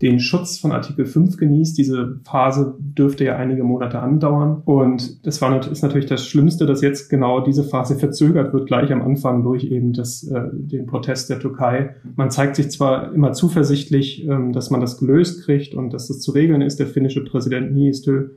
den 0.00 0.20
Schutz 0.20 0.58
von 0.58 0.72
Artikel 0.72 1.06
5 1.06 1.36
genießt. 1.36 1.76
Diese 1.76 2.20
Phase 2.24 2.76
dürfte 2.78 3.24
ja 3.24 3.36
einige 3.36 3.64
Monate 3.64 3.98
andauern. 3.98 4.62
Und 4.64 5.26
das 5.26 5.40
war, 5.42 5.70
ist 5.70 5.82
natürlich 5.82 6.06
das 6.06 6.26
Schlimmste, 6.26 6.66
dass 6.66 6.82
jetzt 6.82 7.08
genau 7.08 7.40
diese 7.40 7.64
Phase 7.64 7.96
verzögert 7.96 8.52
wird, 8.52 8.66
gleich 8.66 8.92
am 8.92 9.02
Anfang 9.02 9.42
durch 9.42 9.64
eben 9.64 9.92
das, 9.92 10.22
äh, 10.22 10.42
den 10.52 10.86
Protest 10.86 11.30
der 11.30 11.40
Türkei. 11.40 11.96
Man 12.14 12.30
zeigt 12.30 12.56
sich 12.56 12.70
zwar 12.70 13.12
immer 13.12 13.32
zuversichtlich, 13.32 14.26
ähm, 14.28 14.52
dass 14.52 14.70
man 14.70 14.80
das 14.80 14.98
gelöst 14.98 15.44
kriegt 15.44 15.74
und 15.74 15.92
dass 15.92 16.08
das 16.08 16.20
zu 16.20 16.30
regeln 16.30 16.62
ist. 16.62 16.78
Der 16.78 16.86
finnische 16.86 17.24
Präsident 17.24 17.72
Niistö 17.72 18.30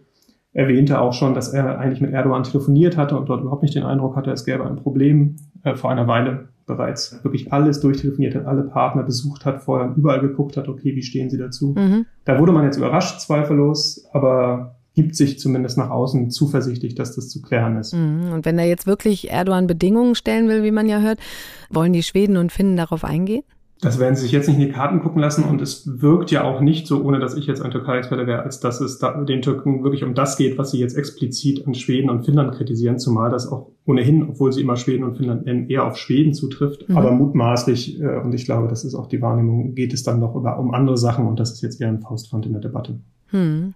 erwähnte 0.53 0.99
auch 0.99 1.13
schon, 1.13 1.33
dass 1.33 1.53
er 1.53 1.79
eigentlich 1.79 2.01
mit 2.01 2.11
Erdogan 2.11 2.43
telefoniert 2.43 2.97
hatte 2.97 3.17
und 3.17 3.29
dort 3.29 3.41
überhaupt 3.41 3.61
nicht 3.61 3.75
den 3.75 3.83
Eindruck 3.83 4.15
hatte, 4.15 4.31
es 4.31 4.45
gäbe 4.45 4.65
ein 4.65 4.75
Problem 4.77 5.35
äh, 5.63 5.75
vor 5.75 5.91
einer 5.91 6.07
Weile 6.07 6.49
bereits 6.75 7.23
wirklich 7.23 7.53
alles 7.53 7.79
durchtelefoniert 7.79 8.35
hat, 8.35 8.45
alle 8.45 8.63
Partner 8.63 9.03
besucht 9.03 9.45
hat, 9.45 9.61
vorher 9.61 9.93
überall 9.95 10.21
geguckt 10.21 10.57
hat, 10.57 10.67
okay, 10.67 10.95
wie 10.95 11.03
stehen 11.03 11.29
sie 11.29 11.37
dazu. 11.37 11.75
Mhm. 11.77 12.05
Da 12.25 12.39
wurde 12.39 12.51
man 12.51 12.65
jetzt 12.65 12.77
überrascht, 12.77 13.19
zweifellos, 13.21 14.05
aber 14.13 14.75
gibt 14.93 15.15
sich 15.15 15.39
zumindest 15.39 15.77
nach 15.77 15.89
außen 15.89 16.31
zuversichtlich, 16.31 16.95
dass 16.95 17.15
das 17.15 17.29
zu 17.29 17.41
klären 17.41 17.77
ist. 17.77 17.93
Mhm. 17.93 18.31
Und 18.33 18.45
wenn 18.45 18.59
er 18.59 18.67
jetzt 18.67 18.87
wirklich 18.87 19.31
Erdogan 19.31 19.67
Bedingungen 19.67 20.15
stellen 20.15 20.49
will, 20.49 20.63
wie 20.63 20.71
man 20.71 20.89
ja 20.89 20.99
hört, 20.99 21.19
wollen 21.69 21.93
die 21.93 22.03
Schweden 22.03 22.37
und 22.37 22.51
Finnen 22.51 22.75
darauf 22.75 23.03
eingehen? 23.03 23.43
Das 23.81 23.99
werden 23.99 24.15
sie 24.15 24.21
sich 24.21 24.31
jetzt 24.31 24.47
nicht 24.47 24.59
in 24.59 24.67
die 24.67 24.71
Karten 24.71 24.99
gucken 24.99 25.19
lassen 25.19 25.43
und 25.43 25.59
es 25.59 26.01
wirkt 26.01 26.29
ja 26.29 26.43
auch 26.43 26.61
nicht 26.61 26.85
so, 26.85 27.03
ohne 27.03 27.19
dass 27.19 27.35
ich 27.35 27.47
jetzt 27.47 27.63
ein 27.63 27.71
Türkei-Experte 27.71 28.27
wäre, 28.27 28.43
als 28.43 28.59
dass 28.59 28.79
es 28.79 28.99
da 28.99 29.23
den 29.23 29.41
Türken 29.41 29.83
wirklich 29.83 30.03
um 30.03 30.13
das 30.13 30.37
geht, 30.37 30.59
was 30.59 30.69
sie 30.69 30.79
jetzt 30.79 30.95
explizit 30.95 31.65
an 31.65 31.73
Schweden 31.73 32.11
und 32.11 32.23
Finnland 32.23 32.53
kritisieren, 32.53 32.99
zumal 32.99 33.31
das 33.31 33.51
auch 33.51 33.71
ohnehin, 33.87 34.29
obwohl 34.29 34.53
sie 34.53 34.61
immer 34.61 34.77
Schweden 34.77 35.03
und 35.03 35.17
Finnland 35.17 35.45
nennen, 35.45 35.67
eher 35.67 35.87
auf 35.87 35.97
Schweden 35.97 36.35
zutrifft. 36.35 36.87
Mhm. 36.87 36.97
Aber 36.97 37.11
mutmaßlich, 37.11 37.99
äh, 37.99 38.19
und 38.19 38.35
ich 38.35 38.45
glaube, 38.45 38.67
das 38.67 38.83
ist 38.83 38.93
auch 38.93 39.07
die 39.07 39.21
Wahrnehmung, 39.21 39.73
geht 39.73 39.93
es 39.93 40.03
dann 40.03 40.19
noch 40.19 40.35
über, 40.35 40.59
um 40.59 40.73
andere 40.75 40.97
Sachen 40.97 41.25
und 41.25 41.39
das 41.39 41.51
ist 41.51 41.61
jetzt 41.61 41.81
eher 41.81 41.89
ein 41.89 42.01
Faustpfand 42.01 42.45
in 42.45 42.51
der 42.51 42.61
Debatte. 42.61 42.99
Hm. 43.31 43.73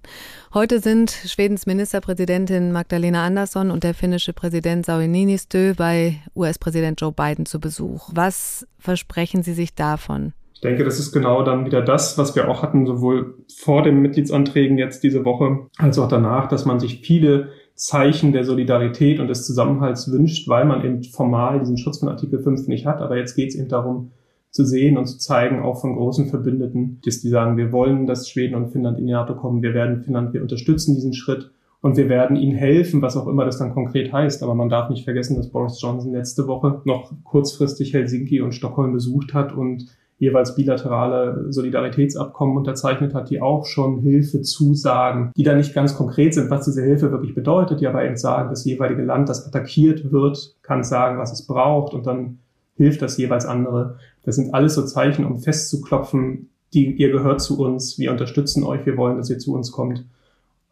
Heute 0.54 0.80
sind 0.80 1.12
Schwedens 1.12 1.66
Ministerpräsidentin 1.66 2.72
Magdalena 2.74 3.26
Andersson 3.26 3.72
und 3.72 3.84
der 3.84 3.94
finnische 3.94 4.34
Präsident 4.34 4.86
Sauli 4.86 5.08
Niinistö 5.08 5.74
bei 5.76 6.18
US-Präsident 6.36 7.00
Joe 7.00 7.14
Biden 7.14 7.46
zu 7.46 7.60
Besuch. 7.60 8.10
Was 8.14 8.68
versprechen 8.78 9.44
Sie 9.44 9.54
sich 9.54 9.74
davon? 9.74 10.34
Ich 10.54 10.62
denke, 10.62 10.84
das 10.84 11.00
ist 11.00 11.12
genau 11.12 11.44
dann 11.44 11.66
wieder 11.66 11.82
das, 11.82 12.18
was 12.18 12.36
wir 12.36 12.50
auch 12.50 12.64
hatten, 12.64 12.86
sowohl 12.86 13.36
vor 13.54 13.84
den 13.84 14.02
Mitgliedsanträgen 14.02 14.78
jetzt 14.78 15.04
diese 15.04 15.24
Woche 15.24 15.68
als 15.78 16.00
auch 16.00 16.08
danach, 16.08 16.48
dass 16.48 16.66
man 16.66 16.80
sich 16.80 17.02
viele 17.02 17.50
Zeichen 17.76 18.32
der 18.32 18.46
Solidarität 18.46 19.20
und 19.20 19.28
des 19.28 19.46
Zusammenhalts 19.46 20.12
wünscht, 20.12 20.48
weil 20.48 20.66
man 20.66 20.84
eben 20.84 21.04
formal 21.04 21.60
diesen 21.60 21.78
Schutz 21.78 22.00
von 22.00 22.10
Artikel 22.10 22.42
5 22.42 22.68
nicht 22.68 22.86
hat. 22.86 23.02
Aber 23.02 23.18
jetzt 23.18 23.36
geht 23.36 23.50
es 23.50 23.56
eben 23.56 23.68
darum, 23.68 24.12
zu 24.56 24.64
sehen 24.64 24.98
und 24.98 25.06
zu 25.06 25.18
zeigen, 25.18 25.62
auch 25.62 25.82
von 25.82 25.98
großen 25.98 26.30
Verbündeten, 26.30 27.02
dass 27.04 27.20
die 27.20 27.28
sagen, 27.28 27.58
wir 27.58 27.74
wollen, 27.74 28.08
dass 28.08 28.30
Schweden 28.30 28.56
und 28.56 28.70
Finnland 28.70 28.98
in 28.98 29.06
die 29.06 29.12
NATO 29.12 29.36
kommen, 29.36 29.62
wir 29.62 29.74
werden 29.74 30.02
Finnland, 30.02 30.34
wir 30.34 30.42
unterstützen 30.42 30.96
diesen 30.96 31.14
Schritt 31.14 31.52
und 31.82 31.98
wir 31.98 32.08
werden 32.08 32.38
ihnen 32.38 32.56
helfen, 32.56 33.02
was 33.02 33.18
auch 33.18 33.28
immer 33.28 33.44
das 33.44 33.58
dann 33.58 33.74
konkret 33.74 34.14
heißt. 34.14 34.42
Aber 34.44 34.56
man 34.56 34.70
darf 34.70 34.90
nicht 34.90 35.04
vergessen, 35.04 35.36
dass 35.36 35.50
Boris 35.50 35.82
Johnson 35.82 36.14
letzte 36.14 36.48
Woche 36.48 36.82
noch 36.86 37.12
kurzfristig 37.26 37.94
Helsinki 37.94 38.40
und 38.40 38.54
Stockholm 38.54 38.94
besucht 38.94 39.34
hat 39.34 39.52
und 39.54 39.88
jeweils 40.20 40.56
bilaterale 40.56 41.52
Solidaritätsabkommen 41.52 42.56
unterzeichnet 42.56 43.14
hat, 43.14 43.30
die 43.30 43.42
auch 43.42 43.66
schon 43.66 44.00
Hilfe 44.00 44.42
zusagen, 44.42 45.34
die 45.36 45.44
dann 45.44 45.58
nicht 45.58 45.74
ganz 45.74 45.98
konkret 45.98 46.34
sind, 46.34 46.50
was 46.50 46.64
diese 46.64 46.82
Hilfe 46.82 47.12
wirklich 47.12 47.36
bedeutet, 47.36 47.82
die 47.82 47.88
aber 47.88 48.06
eben 48.06 48.16
sagen, 48.16 48.52
das 48.52 48.64
jeweilige 48.64 49.04
Land, 49.04 49.28
das 49.28 49.46
attackiert 49.46 50.14
wird, 50.14 50.56
kann 50.62 50.82
sagen, 50.82 51.20
was 51.20 51.34
es 51.34 51.46
braucht 51.46 51.94
und 51.94 52.08
dann 52.08 52.40
hilft 52.76 53.02
das 53.02 53.18
jeweils 53.18 53.46
andere. 53.46 54.00
Das 54.24 54.36
sind 54.36 54.54
alles 54.54 54.76
so 54.76 54.86
Zeichen, 54.86 55.26
um 55.26 55.40
festzuklopfen, 55.40 56.50
die, 56.74 56.92
ihr 56.92 57.12
gehört 57.12 57.42
zu 57.42 57.60
uns, 57.60 57.98
wir 58.00 58.12
unterstützen 58.12 58.64
euch, 58.64 58.86
wir 58.86 58.98
wollen, 58.98 59.18
dass 59.18 59.30
ihr 59.30 59.40
zu 59.40 59.54
uns 59.54 59.72
kommt. 59.72 60.06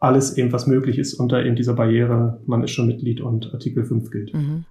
Alles 0.00 0.36
eben, 0.36 0.52
was 0.52 0.66
möglich 0.66 0.98
ist 0.98 1.14
unter 1.14 1.44
eben 1.44 1.56
dieser 1.56 1.72
Barriere, 1.72 2.40
man 2.46 2.62
ist 2.62 2.72
schon 2.72 2.86
Mitglied 2.86 3.20
und 3.20 3.54
Artikel 3.54 3.84
5 3.84 4.10
gilt. 4.10 4.34
Mhm. 4.34 4.64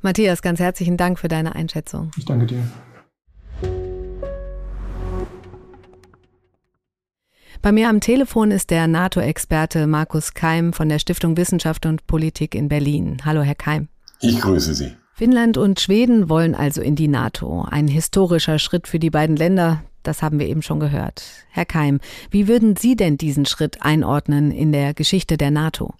Matthias, 0.00 0.42
ganz 0.42 0.60
herzlichen 0.60 0.96
Dank 0.96 1.18
für 1.18 1.28
deine 1.28 1.54
Einschätzung. 1.54 2.10
Ich 2.16 2.24
danke 2.24 2.46
dir. 2.46 2.62
Bei 7.62 7.72
mir 7.72 7.88
am 7.88 8.00
Telefon 8.00 8.50
ist 8.50 8.70
der 8.70 8.86
NATO-Experte 8.86 9.86
Markus 9.86 10.34
Keim 10.34 10.74
von 10.74 10.90
der 10.90 10.98
Stiftung 10.98 11.38
Wissenschaft 11.38 11.86
und 11.86 12.06
Politik 12.06 12.54
in 12.54 12.68
Berlin. 12.68 13.16
Hallo, 13.24 13.40
Herr 13.40 13.54
Keim. 13.54 13.88
Ich 14.20 14.38
grüße 14.38 14.74
Sie. 14.74 14.92
Finnland 15.16 15.56
und 15.58 15.78
Schweden 15.78 16.28
wollen 16.28 16.56
also 16.56 16.82
in 16.82 16.96
die 16.96 17.06
NATO. 17.06 17.64
Ein 17.70 17.86
historischer 17.86 18.58
Schritt 18.58 18.88
für 18.88 18.98
die 18.98 19.10
beiden 19.10 19.36
Länder, 19.36 19.84
das 20.02 20.22
haben 20.22 20.40
wir 20.40 20.48
eben 20.48 20.60
schon 20.60 20.80
gehört. 20.80 21.22
Herr 21.50 21.64
Keim, 21.64 22.00
wie 22.32 22.48
würden 22.48 22.74
Sie 22.74 22.96
denn 22.96 23.16
diesen 23.16 23.46
Schritt 23.46 23.80
einordnen 23.80 24.50
in 24.50 24.72
der 24.72 24.92
Geschichte 24.92 25.36
der 25.36 25.52
NATO? 25.52 25.94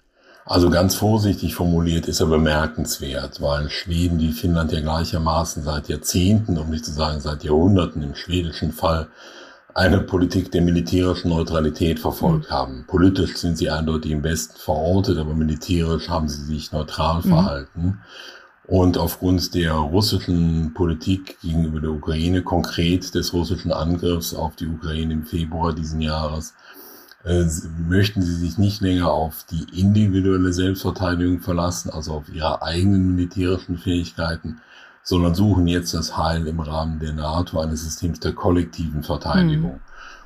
Also 0.46 0.68
ganz 0.68 0.96
vorsichtig 0.96 1.54
formuliert 1.54 2.08
ist 2.08 2.18
er 2.18 2.26
bemerkenswert, 2.26 3.40
weil 3.40 3.70
Schweden 3.70 4.18
wie 4.18 4.32
Finnland 4.32 4.72
ja 4.72 4.80
gleichermaßen 4.80 5.62
seit 5.62 5.88
Jahrzehnten, 5.88 6.58
um 6.58 6.70
nicht 6.70 6.84
zu 6.84 6.90
sagen 6.90 7.20
seit 7.20 7.44
Jahrhunderten 7.44 8.02
im 8.02 8.16
schwedischen 8.16 8.72
Fall, 8.72 9.06
eine 9.74 10.00
Politik 10.00 10.50
der 10.50 10.62
militärischen 10.62 11.28
Neutralität 11.28 12.00
verfolgt 12.00 12.50
mhm. 12.50 12.54
haben. 12.54 12.84
Politisch 12.88 13.36
sind 13.36 13.58
sie 13.58 13.70
eindeutig 13.70 14.10
im 14.10 14.24
Westen 14.24 14.58
verortet, 14.58 15.18
aber 15.18 15.34
militärisch 15.34 16.08
haben 16.08 16.28
sie 16.28 16.42
sich 16.42 16.72
neutral 16.72 17.22
mhm. 17.74 17.98
Und 18.66 18.96
aufgrund 18.96 19.54
der 19.54 19.74
russischen 19.74 20.72
Politik 20.72 21.38
gegenüber 21.42 21.80
der 21.80 21.90
Ukraine, 21.90 22.42
konkret 22.42 23.14
des 23.14 23.34
russischen 23.34 23.72
Angriffs 23.72 24.34
auf 24.34 24.56
die 24.56 24.66
Ukraine 24.66 25.12
im 25.12 25.26
Februar 25.26 25.74
diesen 25.74 26.00
Jahres, 26.00 26.54
äh, 27.24 27.44
möchten 27.88 28.22
sie 28.22 28.34
sich 28.34 28.56
nicht 28.56 28.80
länger 28.80 29.10
auf 29.10 29.44
die 29.50 29.66
individuelle 29.78 30.52
Selbstverteidigung 30.52 31.40
verlassen, 31.40 31.90
also 31.90 32.12
auf 32.12 32.28
ihre 32.32 32.62
eigenen 32.62 33.14
militärischen 33.14 33.76
Fähigkeiten, 33.76 34.60
sondern 35.02 35.34
suchen 35.34 35.66
jetzt 35.66 35.92
das 35.92 36.16
Heil 36.16 36.46
im 36.46 36.60
Rahmen 36.60 36.98
der 37.00 37.12
NATO 37.12 37.60
eines 37.60 37.82
Systems 37.84 38.20
der 38.20 38.32
kollektiven 38.32 39.02
Verteidigung. 39.02 39.74
Mhm. 39.74 39.80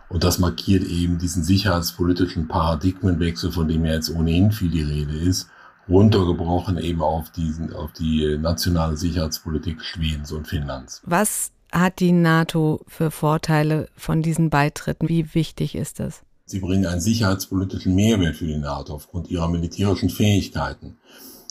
Und 0.08 0.24
das 0.24 0.38
markiert 0.38 0.84
eben 0.84 1.18
diesen 1.18 1.42
sicherheitspolitischen 1.42 2.48
Paradigmenwechsel, 2.48 3.52
von 3.52 3.68
dem 3.68 3.84
ja 3.84 3.94
jetzt 3.94 4.10
ohnehin 4.10 4.52
viel 4.52 4.70
die 4.70 4.82
Rede 4.82 5.16
ist, 5.16 5.50
runtergebrochen 5.88 6.78
eben 6.78 7.02
auf 7.02 7.30
diesen, 7.30 7.72
auf 7.72 7.92
die 7.92 8.36
nationale 8.38 8.96
Sicherheitspolitik 8.96 9.82
Schwedens 9.82 10.32
und 10.32 10.46
Finnlands. 10.46 11.02
Was 11.04 11.50
hat 11.72 12.00
die 12.00 12.12
NATO 12.12 12.80
für 12.86 13.10
Vorteile 13.10 13.88
von 13.96 14.22
diesen 14.22 14.50
Beitritten? 14.50 15.08
Wie 15.08 15.34
wichtig 15.34 15.74
ist 15.74 16.00
das? 16.00 16.22
Sie 16.46 16.60
bringen 16.60 16.86
einen 16.86 17.00
sicherheitspolitischen 17.00 17.94
Mehrwert 17.94 18.36
für 18.36 18.46
die 18.46 18.56
NATO 18.56 18.94
aufgrund 18.94 19.28
ihrer 19.28 19.48
militärischen 19.48 20.08
Fähigkeiten. 20.08 20.96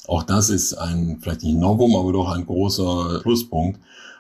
Auch 0.08 0.24
das 0.24 0.50
ist 0.50 0.74
ein, 0.74 1.20
vielleicht 1.22 1.44
nicht 1.44 1.58
Novum, 1.58 1.96
aber 1.96 2.14
doch 2.14 2.30
ein 2.32 2.46
großer 2.46 3.20
Pluspunkt 3.22 3.80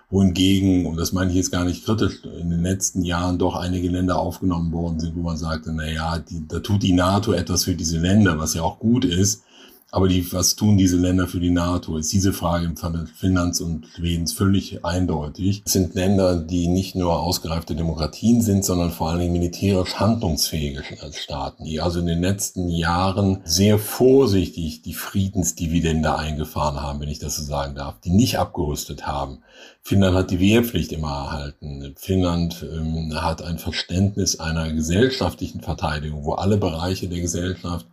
wohingegen, 0.10 0.86
und 0.86 0.98
das 0.98 1.12
meine 1.14 1.32
ich 1.32 1.38
jetzt 1.38 1.52
gar 1.52 1.66
nicht 1.66 1.84
kritisch, 1.84 2.24
in 2.24 2.50
den 2.50 2.62
letzten 2.62 3.04
Jahren 3.04 3.38
doch 3.38 3.56
einige 3.56 3.90
Länder 3.90 4.20
aufgenommen 4.20 4.72
worden 4.72 5.00
sind, 5.00 5.16
wo 5.16 5.22
man 5.22 5.38
sagte, 5.38 5.74
na 5.74 5.90
ja, 5.90 6.20
die, 6.20 6.48
da 6.48 6.60
tut 6.60 6.84
die 6.84 6.94
NATO 6.94 7.34
etwas 7.34 7.66
für 7.66 7.76
diese 7.76 7.98
Länder, 7.98 8.38
was 8.38 8.54
ja 8.54 8.62
auch 8.62 8.80
gut 8.80 9.04
ist. 9.04 9.44
Aber 9.90 10.10
die, 10.10 10.34
was 10.34 10.58
tun 10.58 10.78
diese 10.78 10.98
Länder 10.98 11.28
für 11.28 11.40
die 11.40 11.50
NATO? 11.50 11.98
Ist 11.98 12.12
diese 12.12 12.34
Frage 12.34 12.66
im 12.66 12.76
Falle 12.76 13.08
Finnlands 13.16 13.62
und 13.62 13.88
Schwedens 13.88 14.34
völlig 14.34 14.84
eindeutig. 14.84 15.64
Es 15.66 15.72
sind 15.72 15.96
Länder, 15.96 16.36
die 16.36 16.68
nicht 16.68 16.96
nur 16.96 17.22
ausgereifte 17.22 17.74
Demokratien 17.74 18.42
sind, 18.42 18.66
sondern 18.66 18.92
vor 18.92 19.10
allen 19.10 19.20
Dingen 19.20 19.32
militärisch 19.32 19.96
handlungsfähige 19.96 20.84
Staaten, 21.14 21.64
die 21.64 21.80
also 21.80 22.00
in 22.02 22.06
den 22.06 22.22
letzten 22.22 22.68
Jahren 22.68 23.40
sehr 23.46 23.80
vorsichtig 23.80 24.82
die 24.82 24.94
Friedensdividende 24.94 26.18
eingefahren 26.18 26.82
haben, 26.82 27.00
wenn 27.00 27.10
ich 27.10 27.20
das 27.20 27.38
so 27.38 27.44
sagen 27.44 27.76
darf, 27.76 28.02
die 28.02 28.12
nicht 28.12 28.40
abgerüstet 28.40 29.08
haben. 29.08 29.40
Finnland 29.84 30.18
hat 30.18 30.32
die 30.32 30.42
Wehrpflicht 30.42 30.92
immer 30.92 31.12
erhalten. 31.12 31.94
Finnland 31.96 32.66
ähm, 32.70 33.14
hat 33.16 33.42
ein 33.42 33.58
Verständnis 33.58 34.38
einer 34.38 34.74
gesellschaftlichen 34.74 35.62
Verteidigung, 35.62 36.26
wo 36.26 36.34
alle 36.34 36.58
Bereiche 36.58 37.08
der 37.08 37.22
Gesellschaft 37.22 37.86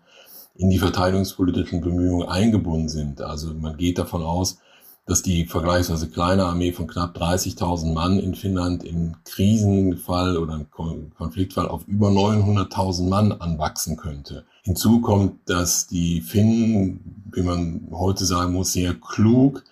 in 0.57 0.71
die 0.71 0.79
verteidigungspolitischen 0.79 1.81
Bemühungen 1.81 2.29
eingebunden 2.29 2.89
sind. 2.89 3.21
Also 3.21 3.55
man 3.55 3.77
geht 3.77 3.99
davon 3.99 4.23
aus, 4.23 4.59
dass 5.07 5.23
die 5.23 5.45
vergleichsweise 5.45 6.09
kleine 6.09 6.45
Armee 6.45 6.73
von 6.73 6.87
knapp 6.87 7.17
30.000 7.17 7.93
Mann 7.93 8.19
in 8.19 8.35
Finnland 8.35 8.85
im 8.85 9.17
Krisenfall 9.25 10.39
oder 10.39 10.55
im 10.55 10.71
Konfliktfall 10.71 11.69
auf 11.69 11.87
über 11.87 12.09
900.000 12.09 13.09
Mann 13.09 13.33
anwachsen 13.33 13.97
könnte. 13.97 14.45
Hinzu 14.63 15.01
kommt, 15.03 15.49
dass 15.49 15.87
die 15.89 16.23
Finnen, 16.23 17.31
wie 17.33 17.43
man 17.43 17.89
heute 17.93 18.25
sagen 18.25 18.55
muss, 18.55 18.73
sehr 18.73 18.95
klug 18.95 19.63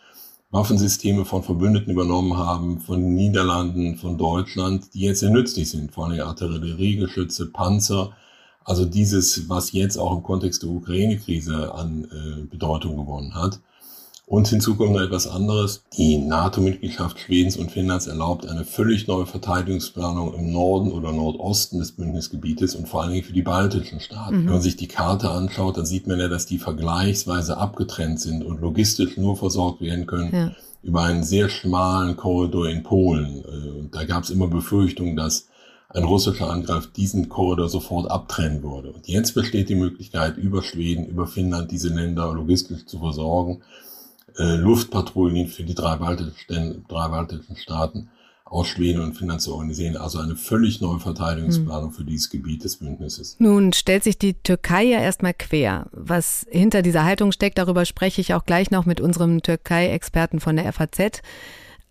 Waffensysteme 0.50 1.24
von 1.24 1.42
Verbündeten 1.42 1.90
übernommen 1.90 2.36
haben, 2.36 2.78
von 2.78 3.00
den 3.00 3.14
Niederlanden, 3.14 3.96
von 3.96 4.18
Deutschland, 4.18 4.92
die 4.92 5.00
jetzt 5.00 5.20
sehr 5.20 5.30
nützlich 5.30 5.70
sind, 5.70 5.92
vor 5.92 6.06
allem 6.06 6.20
Artilleriegeschütze, 6.20 7.46
Panzer, 7.46 8.12
also 8.64 8.84
dieses, 8.84 9.48
was 9.48 9.72
jetzt 9.72 9.96
auch 9.96 10.16
im 10.16 10.22
Kontext 10.22 10.62
der 10.62 10.70
Ukraine-Krise 10.70 11.74
an 11.74 12.04
äh, 12.04 12.42
Bedeutung 12.46 12.96
gewonnen 12.96 13.34
hat. 13.34 13.60
Und 14.32 14.48
hinzu 14.48 14.76
kommt 14.76 14.92
noch 14.92 15.02
etwas 15.02 15.26
anderes. 15.26 15.82
Die 15.98 16.16
NATO-Mitgliedschaft 16.16 17.18
Schwedens 17.18 17.58
und 17.58 17.70
Finnlands 17.70 18.06
erlaubt 18.06 18.46
eine 18.46 18.64
völlig 18.64 19.06
neue 19.06 19.26
Verteidigungsplanung 19.26 20.32
im 20.32 20.52
Norden 20.52 20.90
oder 20.90 21.12
Nordosten 21.12 21.80
des 21.80 21.92
Bündnisgebietes 21.92 22.74
und 22.74 22.88
vor 22.88 23.02
allen 23.02 23.12
Dingen 23.12 23.24
für 23.24 23.34
die 23.34 23.42
baltischen 23.42 24.00
Staaten. 24.00 24.36
Mhm. 24.36 24.44
Wenn 24.46 24.52
man 24.54 24.62
sich 24.62 24.76
die 24.76 24.88
Karte 24.88 25.30
anschaut, 25.30 25.76
dann 25.76 25.84
sieht 25.84 26.06
man 26.06 26.18
ja, 26.18 26.28
dass 26.28 26.46
die 26.46 26.56
vergleichsweise 26.56 27.58
abgetrennt 27.58 28.20
sind 28.20 28.42
und 28.42 28.62
logistisch 28.62 29.18
nur 29.18 29.36
versorgt 29.36 29.82
werden 29.82 30.06
können 30.06 30.30
ja. 30.32 30.52
über 30.82 31.02
einen 31.02 31.24
sehr 31.24 31.50
schmalen 31.50 32.16
Korridor 32.16 32.70
in 32.70 32.84
Polen. 32.84 33.44
Äh, 33.44 33.88
da 33.90 34.04
gab 34.04 34.22
es 34.22 34.30
immer 34.30 34.46
Befürchtungen, 34.46 35.14
dass 35.14 35.48
ein 35.94 36.04
russischer 36.04 36.50
Angriff 36.50 36.92
diesen 36.92 37.28
Korridor 37.28 37.68
sofort 37.68 38.10
abtrennen 38.10 38.62
würde. 38.62 38.92
Und 38.92 39.08
jetzt 39.08 39.34
besteht 39.34 39.68
die 39.68 39.74
Möglichkeit, 39.74 40.36
über 40.38 40.62
Schweden, 40.62 41.06
über 41.06 41.26
Finnland 41.26 41.70
diese 41.70 41.88
Länder 41.88 42.32
logistisch 42.32 42.86
zu 42.86 42.98
versorgen. 42.98 43.62
äh, 44.38 44.56
Luftpatrouillen 44.56 45.48
für 45.48 45.62
die 45.62 45.74
drei 45.74 45.96
baltischen, 45.96 46.84
drei 46.88 47.08
baltischen 47.08 47.56
Staaten 47.56 48.08
aus 48.52 48.68
Schweden 48.68 49.02
und 49.02 49.14
Finnland 49.14 49.40
zu 49.40 49.52
organisieren. 49.54 49.96
Also 49.96 50.18
eine 50.18 50.36
völlig 50.36 50.80
neue 50.80 51.00
Verteidigungsplanung 51.00 51.90
hm. 51.90 51.94
für 51.96 52.04
dieses 52.04 52.30
Gebiet 52.30 52.64
des 52.64 52.76
Bündnisses. 52.76 53.36
Nun 53.38 53.72
stellt 53.72 54.04
sich 54.04 54.18
die 54.18 54.34
Türkei 54.34 54.84
ja 54.84 55.00
erstmal 55.00 55.34
quer. 55.34 55.86
Was 55.92 56.46
hinter 56.50 56.82
dieser 56.82 57.04
Haltung 57.04 57.32
steckt, 57.32 57.58
darüber 57.58 57.84
spreche 57.86 58.20
ich 58.20 58.34
auch 58.34 58.44
gleich 58.44 58.70
noch 58.70 58.84
mit 58.84 59.00
unserem 59.00 59.42
Türkei-Experten 59.42 60.38
von 60.40 60.56
der 60.56 60.70
FAZ. 60.72 61.22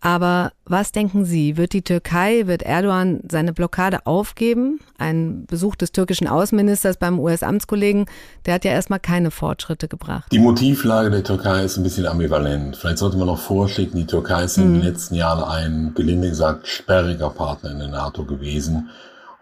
Aber 0.02 0.52
was 0.66 0.92
denken 0.92 1.26
Sie? 1.26 1.58
Wird 1.58 1.74
die 1.74 1.84
Türkei, 1.84 2.48
wird 2.48 2.64
Erdogan 2.64 3.22
seine 3.30 3.54
Blockade 3.54 4.08
aufgeben? 4.08 4.80
Ein 4.98 5.46
Besuch 5.46 5.76
des 5.76 5.92
türkischen 5.92 6.28
Außenministers 6.28 6.98
beim 6.98 7.20
US-Amtskollegen, 7.20 8.08
der 8.48 8.56
hat 8.56 8.66
ja 8.66 8.72
erstmal 8.72 9.00
keine 9.00 9.30
Fortschritte 9.30 9.88
gebracht. 9.88 10.32
Die 10.32 10.40
Motivlage 10.40 11.12
der 11.12 11.24
Türkei 11.24 11.64
ist 11.64 11.78
ein 11.78 11.84
bisschen 11.84 12.08
ambivalent. 12.08 12.78
Vielleicht 12.78 12.98
sollte 12.98 13.18
man 13.18 13.28
noch 13.28 13.40
vorschicken, 13.40 14.00
die 14.00 14.08
Türkei 14.08 14.44
ist 14.44 14.58
mhm. 14.58 14.64
in 14.64 14.74
den 14.74 14.84
letzten 14.84 15.16
Jahren 15.16 15.44
ein, 15.44 15.92
gelinde 15.94 16.30
gesagt, 16.30 16.68
sperriger 16.68 17.30
Partner 17.30 17.70
in 17.70 17.80
der 17.80 17.90
NATO 17.90 18.26
gewesen. 18.26 18.90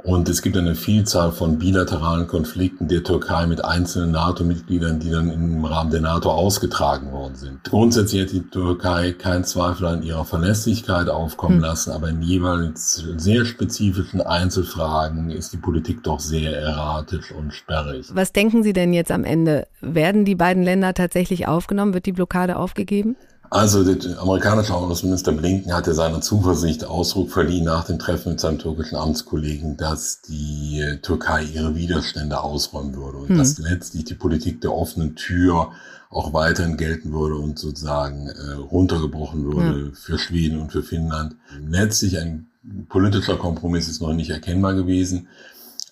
Und 0.02 0.30
es 0.30 0.42
gibt 0.42 0.56
eine 0.56 0.76
Vielzahl 0.76 1.34
von 1.34 1.60
bilateralen 1.60 2.26
Konflikten 2.28 2.88
der 2.88 3.04
Türkei 3.04 3.46
mit 3.48 3.66
einzelnen 3.66 4.12
NATO-Mitgliedern, 4.12 5.00
die 5.00 5.12
dann 5.12 5.30
im 5.30 5.66
Rahmen 5.66 5.92
der 5.92 6.00
NATO 6.00 6.32
ausgetragen 6.32 7.12
worden 7.12 7.36
sind. 7.36 7.66
Grundsätzlich 7.66 8.22
hat 8.22 8.32
die 8.32 8.50
Türkei 8.50 9.12
keinen 9.12 9.44
Zweifel 9.44 9.88
an 9.88 10.02
ihrer 10.02 10.24
Verlässlichkeit 10.24 11.10
aufkommen 11.10 11.58
hm. 11.58 11.64
lassen, 11.64 11.92
aber 11.92 12.10
in 12.10 12.22
jeweils 12.22 13.04
sehr 13.18 13.44
spezifischen 13.44 14.22
Einzelfragen 14.22 15.32
ist 15.32 15.52
die 15.52 15.58
Politik 15.58 16.02
doch 16.04 16.22
sehr 16.22 16.58
erratisch 16.58 17.34
und 17.34 17.54
sperrig. 17.54 18.08
Was 18.14 18.32
denken 18.32 18.64
Sie 18.64 18.74
denn 18.74 18.94
jetzt 18.94 19.12
am 19.12 19.26
Ende? 19.26 19.68
Werden 19.82 20.24
die 20.24 20.36
beiden 20.36 20.64
Länder 20.64 20.94
tatsächlich 20.94 21.48
aufgenommen? 21.48 21.94
Wird 21.94 22.06
die 22.06 22.14
Blockade 22.14 22.56
aufgegeben? 22.56 23.18
Also 23.52 23.84
der 23.84 24.20
amerikanische 24.20 24.76
Außenminister 24.76 25.32
Blinken 25.32 25.74
hatte 25.74 25.96
seiner 25.96 26.22
Zuversicht 26.22 26.86
Ausdruck 26.86 27.32
verliehen 27.32 27.66
nach 27.66 27.86
dem 27.86 27.98
Treffen 27.98 28.34
mit 28.34 28.40
seinem 28.40 28.60
türkischen 28.60 28.96
Amtskollegen, 28.96 29.76
dass 29.76 30.22
die 30.22 30.98
Türkei 31.02 31.44
ihre 31.44 31.76
Widerstände 31.76 32.42
ausräumen 32.42 32.96
würde 32.96 33.18
und 33.18 33.30
hm. 33.30 33.38
dass 33.38 33.58
letztlich 33.58 34.06
die 34.06 34.14
Politik 34.14 34.62
der 34.62 34.74
offenen 34.74 35.16
Tür 35.16 35.72
auch 36.12 36.34
weiterhin 36.34 36.78
gelten 36.78 37.12
würde 37.12 37.36
und 37.36 37.58
sozusagen 37.58 38.30
äh, 38.30 38.54
runtergebrochen 38.54 39.46
würde 39.46 39.86
ja. 39.88 39.92
für 39.94 40.18
Schweden 40.18 40.60
und 40.60 40.72
für 40.72 40.84
Finnland. 40.84 41.36
Letztlich 41.68 42.18
ein 42.20 42.48
politischer 42.88 43.38
Kompromiss 43.38 43.88
ist 43.88 44.02
noch 44.02 44.14
nicht 44.14 44.30
erkennbar 44.30 44.74
gewesen. 44.74 45.28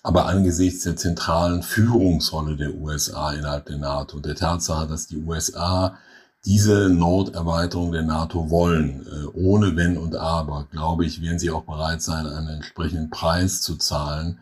Aber 0.02 0.26
angesichts 0.26 0.84
der 0.84 0.96
zentralen 0.96 1.62
Führungsrolle 1.62 2.56
der 2.56 2.74
USA 2.74 3.32
innerhalb 3.32 3.66
der 3.66 3.78
NATO 3.78 4.16
und 4.16 4.26
der 4.26 4.36
Tatsache, 4.36 4.86
dass 4.86 5.06
die 5.06 5.18
USA 5.18 5.98
diese 6.44 6.88
Norderweiterung 6.88 7.92
der 7.92 8.02
NATO 8.02 8.50
wollen, 8.50 9.06
äh, 9.06 9.26
ohne 9.34 9.76
Wenn 9.76 9.96
und 9.96 10.16
Aber, 10.16 10.66
glaube 10.70 11.04
ich, 11.04 11.20
werden 11.20 11.38
sie 11.38 11.50
auch 11.50 11.64
bereit 11.64 12.02
sein, 12.02 12.26
einen 12.26 12.48
entsprechenden 12.48 13.10
Preis 13.10 13.60
zu 13.60 13.76
zahlen. 13.76 14.38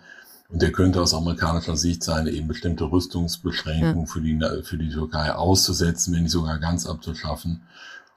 Und 0.49 0.63
der 0.63 0.71
könnte 0.71 1.03
aus 1.03 1.15
amerikanischer 1.15 1.77
Sicht 1.77 2.05
sein, 2.05 2.29
eben 2.29 2.47
bestimmte 2.47 2.85
Rüstungsbeschränkungen 2.85 4.07
für, 4.07 4.21
die, 4.21 4.39
für 4.63 4.79
die 4.79 4.91
Türkei 4.91 5.33
auszusetzen, 5.33 6.15
wenn 6.15 6.23
nicht 6.23 6.33
sogar 6.33 6.59
ganz 6.59 6.87
abzuschaffen 6.87 7.63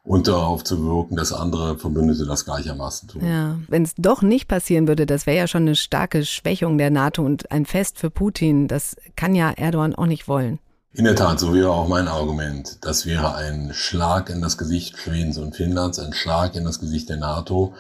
und 0.03 0.27
darauf 0.27 0.63
zu 0.63 0.83
wirken, 0.83 1.15
dass 1.15 1.33
andere 1.33 1.77
Verbündete 1.77 2.25
das 2.25 2.45
gleichermaßen 2.45 3.09
tun. 3.09 3.25
Ja, 3.25 3.57
wenn 3.67 3.83
es 3.83 3.95
doch 3.95 4.21
nicht 4.21 4.47
passieren 4.47 4.87
würde, 4.87 5.05
das 5.05 5.25
wäre 5.25 5.37
ja 5.37 5.47
schon 5.47 5.63
eine 5.63 5.75
starke 5.75 6.25
Schwächung 6.25 6.77
der 6.77 6.89
NATO 6.89 7.23
und 7.23 7.51
ein 7.51 7.65
Fest 7.65 7.97
für 7.97 8.09
Putin. 8.09 8.67
Das 8.67 8.95
kann 9.15 9.35
ja 9.35 9.51
Erdogan 9.51 9.95
auch 9.95 10.05
nicht 10.05 10.27
wollen. 10.27 10.59
In 10.91 11.05
der 11.05 11.15
Tat, 11.15 11.39
so 11.39 11.53
wäre 11.53 11.69
auch 11.69 11.87
mein 11.87 12.07
Argument. 12.07 12.79
Das 12.81 13.05
wäre 13.05 13.35
ein 13.35 13.73
Schlag 13.73 14.31
in 14.31 14.41
das 14.41 14.57
Gesicht 14.57 14.97
Schwedens 14.97 15.37
und 15.37 15.55
Finnlands, 15.55 15.99
ein 15.99 16.13
Schlag 16.13 16.55
in 16.55 16.65
das 16.65 16.79
Gesicht 16.79 17.09
der 17.09 17.17
NATO. 17.17 17.75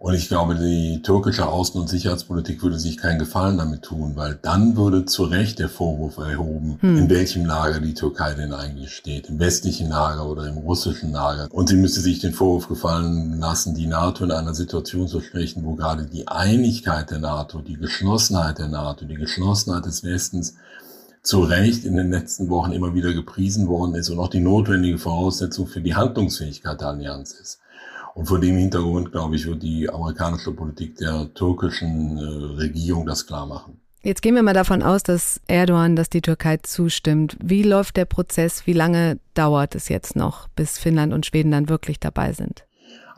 Und 0.00 0.14
ich 0.14 0.26
glaube, 0.26 0.56
die 0.56 1.00
türkische 1.02 1.44
Außen- 1.46 1.78
und 1.78 1.88
Sicherheitspolitik 1.88 2.60
würde 2.62 2.78
sich 2.80 2.98
keinen 2.98 3.20
Gefallen 3.20 3.58
damit 3.58 3.82
tun, 3.82 4.16
weil 4.16 4.38
dann 4.42 4.76
würde 4.76 5.04
zu 5.04 5.24
Recht 5.24 5.60
der 5.60 5.68
Vorwurf 5.68 6.18
erhoben, 6.18 6.78
hm. 6.80 6.98
in 6.98 7.10
welchem 7.10 7.44
Lager 7.44 7.80
die 7.80 7.94
Türkei 7.94 8.34
denn 8.34 8.52
eigentlich 8.52 8.92
steht, 8.92 9.28
im 9.28 9.38
westlichen 9.38 9.88
Lager 9.88 10.26
oder 10.26 10.48
im 10.48 10.58
russischen 10.58 11.12
Lager. 11.12 11.48
Und 11.52 11.68
sie 11.68 11.76
müsste 11.76 12.00
sich 12.00 12.18
den 12.18 12.32
Vorwurf 12.32 12.66
gefallen 12.66 13.38
lassen, 13.38 13.74
die 13.74 13.86
NATO 13.86 14.24
in 14.24 14.32
einer 14.32 14.54
Situation 14.54 15.06
zu 15.06 15.20
sprechen, 15.20 15.64
wo 15.64 15.74
gerade 15.74 16.06
die 16.06 16.26
Einigkeit 16.26 17.10
der 17.10 17.20
NATO, 17.20 17.60
die 17.60 17.76
Geschlossenheit 17.76 18.58
der 18.58 18.68
NATO, 18.68 19.04
die 19.04 19.14
Geschlossenheit 19.14 19.86
des 19.86 20.02
Westens 20.02 20.54
zu 21.28 21.42
Recht 21.42 21.84
in 21.84 21.94
den 21.94 22.10
letzten 22.10 22.48
Wochen 22.48 22.72
immer 22.72 22.94
wieder 22.94 23.12
gepriesen 23.12 23.68
worden 23.68 23.94
ist 23.94 24.08
und 24.08 24.18
auch 24.18 24.30
die 24.30 24.40
notwendige 24.40 24.96
Voraussetzung 24.96 25.66
für 25.66 25.82
die 25.82 25.94
Handlungsfähigkeit 25.94 26.80
der 26.80 26.88
Allianz 26.88 27.32
ist. 27.32 27.60
Und 28.14 28.28
vor 28.28 28.40
dem 28.40 28.56
Hintergrund, 28.56 29.12
glaube 29.12 29.36
ich, 29.36 29.46
wird 29.46 29.62
die 29.62 29.90
amerikanische 29.90 30.52
Politik 30.52 30.96
der 30.96 31.28
türkischen 31.34 32.16
äh, 32.16 32.22
Regierung 32.62 33.04
das 33.04 33.26
klar 33.26 33.44
machen. 33.44 33.78
Jetzt 34.02 34.22
gehen 34.22 34.36
wir 34.36 34.42
mal 34.42 34.54
davon 34.54 34.82
aus, 34.82 35.02
dass 35.02 35.42
Erdogan, 35.48 35.96
dass 35.96 36.08
die 36.08 36.22
Türkei 36.22 36.56
zustimmt. 36.62 37.36
Wie 37.44 37.62
läuft 37.62 37.98
der 37.98 38.06
Prozess? 38.06 38.66
Wie 38.66 38.72
lange 38.72 39.18
dauert 39.34 39.74
es 39.74 39.90
jetzt 39.90 40.16
noch, 40.16 40.48
bis 40.48 40.78
Finnland 40.78 41.12
und 41.12 41.26
Schweden 41.26 41.50
dann 41.50 41.68
wirklich 41.68 42.00
dabei 42.00 42.32
sind? 42.32 42.64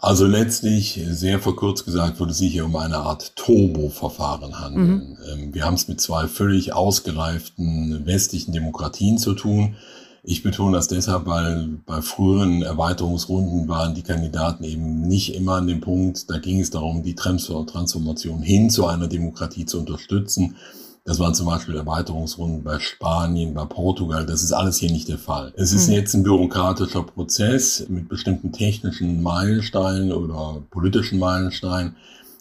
Also 0.02 0.26
letztlich, 0.26 0.98
sehr 1.10 1.40
verkürzt 1.40 1.84
gesagt, 1.84 2.18
würde 2.20 2.32
es 2.32 2.38
sich 2.38 2.52
hier 2.52 2.64
um 2.64 2.76
eine 2.76 2.96
Art 2.96 3.36
Turbo-Verfahren 3.36 4.58
handeln. 4.58 5.18
Mhm. 5.36 5.54
Wir 5.54 5.64
haben 5.64 5.74
es 5.74 5.88
mit 5.88 6.00
zwei 6.00 6.26
völlig 6.26 6.72
ausgereiften 6.72 8.06
westlichen 8.06 8.52
Demokratien 8.52 9.18
zu 9.18 9.34
tun. 9.34 9.76
Ich 10.22 10.42
betone 10.42 10.76
das 10.76 10.88
deshalb, 10.88 11.26
weil 11.26 11.80
bei 11.86 12.02
früheren 12.02 12.62
Erweiterungsrunden 12.62 13.68
waren 13.68 13.94
die 13.94 14.02
Kandidaten 14.02 14.64
eben 14.64 15.02
nicht 15.02 15.34
immer 15.34 15.56
an 15.56 15.66
dem 15.66 15.80
Punkt, 15.80 16.30
da 16.30 16.38
ging 16.38 16.60
es 16.60 16.70
darum, 16.70 17.02
die 17.02 17.14
Transformation 17.14 18.42
hin 18.42 18.70
zu 18.70 18.86
einer 18.86 19.06
Demokratie 19.06 19.66
zu 19.66 19.78
unterstützen. 19.78 20.56
Das 21.04 21.18
waren 21.18 21.34
zum 21.34 21.46
Beispiel 21.46 21.76
Erweiterungsrunden 21.76 22.62
bei 22.62 22.78
Spanien, 22.78 23.54
bei 23.54 23.64
Portugal. 23.64 24.26
Das 24.26 24.42
ist 24.42 24.52
alles 24.52 24.76
hier 24.78 24.90
nicht 24.90 25.08
der 25.08 25.18
Fall. 25.18 25.52
Es 25.56 25.72
ist 25.72 25.88
mhm. 25.88 25.94
jetzt 25.94 26.14
ein 26.14 26.22
bürokratischer 26.22 27.02
Prozess 27.02 27.86
mit 27.88 28.08
bestimmten 28.08 28.52
technischen 28.52 29.22
Meilensteinen 29.22 30.12
oder 30.12 30.62
politischen 30.70 31.18
Meilensteinen. 31.18 31.96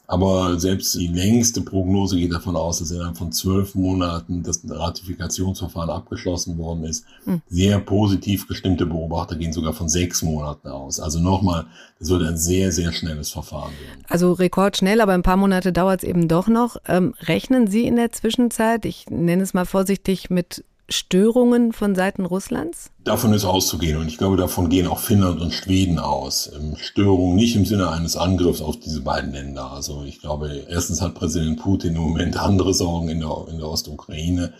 Aber 0.09 0.59
selbst 0.59 0.95
die 0.95 1.05
längste 1.05 1.61
Prognose 1.61 2.17
geht 2.17 2.33
davon 2.33 2.55
aus, 2.55 2.79
dass 2.79 2.89
innerhalb 2.89 3.15
von 3.15 3.31
zwölf 3.31 3.75
Monaten 3.75 4.41
das 4.41 4.61
Ratifikationsverfahren 4.67 5.91
abgeschlossen 5.91 6.57
worden 6.57 6.85
ist. 6.85 7.05
Hm. 7.25 7.43
Sehr 7.47 7.79
positiv 7.79 8.47
gestimmte 8.47 8.87
Beobachter 8.87 9.35
gehen 9.35 9.53
sogar 9.53 9.71
von 9.71 9.87
sechs 9.87 10.23
Monaten 10.23 10.69
aus. 10.69 10.99
Also 10.99 11.19
nochmal, 11.19 11.67
das 11.99 12.09
wird 12.09 12.23
ein 12.23 12.37
sehr, 12.37 12.71
sehr 12.71 12.91
schnelles 12.91 13.29
Verfahren 13.29 13.71
werden. 13.85 14.03
Also 14.09 14.33
rekordschnell, 14.33 14.99
aber 14.99 15.13
ein 15.13 15.21
paar 15.21 15.37
Monate 15.37 15.71
dauert 15.71 16.01
es 16.01 16.09
eben 16.09 16.27
doch 16.27 16.47
noch. 16.47 16.77
Ähm, 16.87 17.13
rechnen 17.21 17.67
Sie 17.67 17.85
in 17.85 17.95
der 17.95 18.11
Zwischenzeit, 18.11 18.85
ich 18.85 19.11
nenne 19.11 19.43
es 19.43 19.53
mal 19.53 19.65
vorsichtig, 19.65 20.31
mit 20.31 20.63
Störungen 20.89 21.73
von 21.73 21.95
Seiten 21.95 22.25
Russlands? 22.25 22.91
Davon 23.03 23.33
ist 23.33 23.45
auszugehen 23.45 23.97
und 23.97 24.07
ich 24.07 24.17
glaube, 24.17 24.37
davon 24.37 24.69
gehen 24.69 24.87
auch 24.87 24.99
Finnland 24.99 25.41
und 25.41 25.53
Schweden 25.53 25.99
aus. 25.99 26.51
Ähm, 26.53 26.75
Störungen 26.77 27.35
nicht 27.35 27.55
im 27.55 27.65
Sinne 27.65 27.89
eines 27.89 28.17
Angriffs 28.17 28.61
auf 28.61 28.79
diese 28.79 29.01
beiden 29.01 29.31
Länder. 29.31 29.71
Also 29.71 30.03
ich 30.03 30.19
glaube, 30.19 30.65
erstens 30.67 31.01
hat 31.01 31.15
Präsident 31.15 31.59
Putin 31.59 31.95
im 31.95 32.01
Moment 32.01 32.37
andere 32.37 32.73
Sorgen 32.73 33.09
in 33.09 33.19
der, 33.19 33.45
in 33.49 33.57
der 33.57 33.67
Ostukraine. 33.67 34.53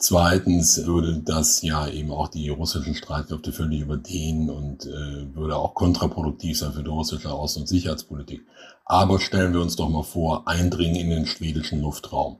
Zweitens 0.00 0.86
würde 0.86 1.18
das 1.24 1.62
ja 1.62 1.88
eben 1.88 2.12
auch 2.12 2.28
die 2.28 2.48
russischen 2.50 2.94
Streitkräfte 2.94 3.52
völlig 3.52 3.80
überdehnen 3.80 4.48
und 4.48 4.86
äh, 4.86 5.34
würde 5.34 5.56
auch 5.56 5.74
kontraproduktiv 5.74 6.56
sein 6.56 6.72
für 6.72 6.84
die 6.84 6.90
russische 6.90 7.30
Außen- 7.30 7.60
und 7.60 7.68
Sicherheitspolitik. 7.68 8.42
Aber 8.84 9.18
stellen 9.18 9.52
wir 9.52 9.60
uns 9.60 9.74
doch 9.74 9.88
mal 9.88 10.04
vor, 10.04 10.46
Eindringen 10.46 10.96
in 10.96 11.10
den 11.10 11.26
schwedischen 11.26 11.82
Luftraum. 11.82 12.38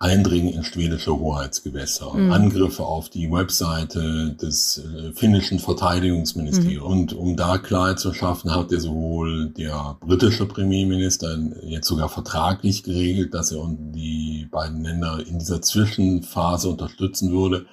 Eindringen 0.00 0.54
in 0.54 0.62
schwedische 0.62 1.18
Hoheitsgewässer, 1.18 2.14
mhm. 2.14 2.30
Angriffe 2.30 2.84
auf 2.84 3.08
die 3.08 3.32
Webseite 3.32 4.36
des 4.40 4.78
äh, 4.78 5.12
finnischen 5.12 5.58
Verteidigungsministeriums. 5.58 6.84
Mhm. 6.84 6.90
Und 6.90 7.12
um 7.14 7.36
da 7.36 7.58
Klarheit 7.58 7.98
zu 7.98 8.14
schaffen, 8.14 8.54
hat 8.54 8.70
der 8.70 8.78
sowohl 8.78 9.50
der 9.50 9.96
britische 10.00 10.46
Premierminister 10.46 11.36
jetzt 11.62 11.88
sogar 11.88 12.08
vertraglich 12.08 12.84
geregelt, 12.84 13.34
dass 13.34 13.50
er 13.50 13.68
die 13.68 14.46
beiden 14.52 14.84
Länder 14.84 15.18
in 15.26 15.40
dieser 15.40 15.62
Zwischenphase 15.62 16.68
unterstützen 16.68 17.32
würde. 17.32 17.66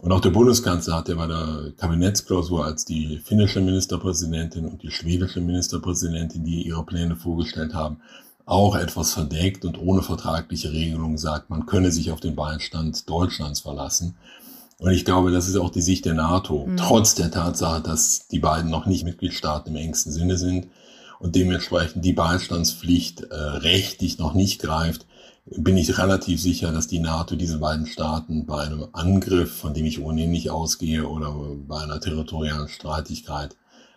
Und 0.00 0.12
auch 0.12 0.20
der 0.20 0.30
Bundeskanzler 0.30 0.98
hat 0.98 1.08
ja 1.08 1.16
bei 1.16 1.26
der 1.26 1.72
Kabinettsklausur, 1.76 2.64
als 2.64 2.84
die 2.84 3.18
finnische 3.24 3.60
Ministerpräsidentin 3.60 4.66
und 4.66 4.84
die 4.84 4.92
schwedische 4.92 5.40
Ministerpräsidentin, 5.40 6.44
die 6.44 6.62
ihre 6.62 6.84
Pläne 6.84 7.16
vorgestellt 7.16 7.74
haben, 7.74 7.96
auch 8.46 8.76
etwas 8.76 9.12
verdeckt 9.12 9.64
und 9.64 9.78
ohne 9.78 10.02
vertragliche 10.02 10.72
Regelung 10.72 11.18
sagt, 11.18 11.50
man 11.50 11.66
könne 11.66 11.90
sich 11.90 12.12
auf 12.12 12.20
den 12.20 12.36
Beistand 12.36 13.10
Deutschlands 13.10 13.60
verlassen. 13.60 14.16
Und 14.78 14.92
ich 14.92 15.04
glaube, 15.04 15.32
das 15.32 15.48
ist 15.48 15.56
auch 15.56 15.70
die 15.70 15.82
Sicht 15.82 16.04
der 16.04 16.14
NATO, 16.14 16.66
mhm. 16.66 16.76
trotz 16.76 17.14
der 17.14 17.30
Tatsache, 17.30 17.82
dass 17.82 18.28
die 18.28 18.38
beiden 18.38 18.70
noch 18.70 18.86
nicht 18.86 19.04
Mitgliedstaaten 19.04 19.74
im 19.74 19.82
engsten 19.82 20.12
Sinne 20.12 20.38
sind 20.38 20.68
und 21.18 21.34
dementsprechend 21.34 22.04
die 22.04 22.12
Beistandspflicht 22.12 23.22
äh, 23.22 23.34
rechtlich 23.34 24.18
noch 24.18 24.34
nicht 24.34 24.60
greift, 24.60 25.06
bin 25.46 25.76
ich 25.76 25.98
relativ 25.98 26.40
sicher, 26.40 26.72
dass 26.72 26.88
die 26.88 26.98
NATO 26.98 27.36
diese 27.36 27.58
beiden 27.58 27.86
Staaten 27.86 28.46
bei 28.46 28.64
einem 28.64 28.86
Angriff, 28.92 29.56
von 29.56 29.74
dem 29.74 29.86
ich 29.86 30.00
ohnehin 30.00 30.30
nicht 30.30 30.50
ausgehe, 30.50 31.08
oder 31.08 31.32
bei 31.66 31.80
einer 31.80 32.00
territorialen 32.00 32.68
Streitigkeit 32.68 33.56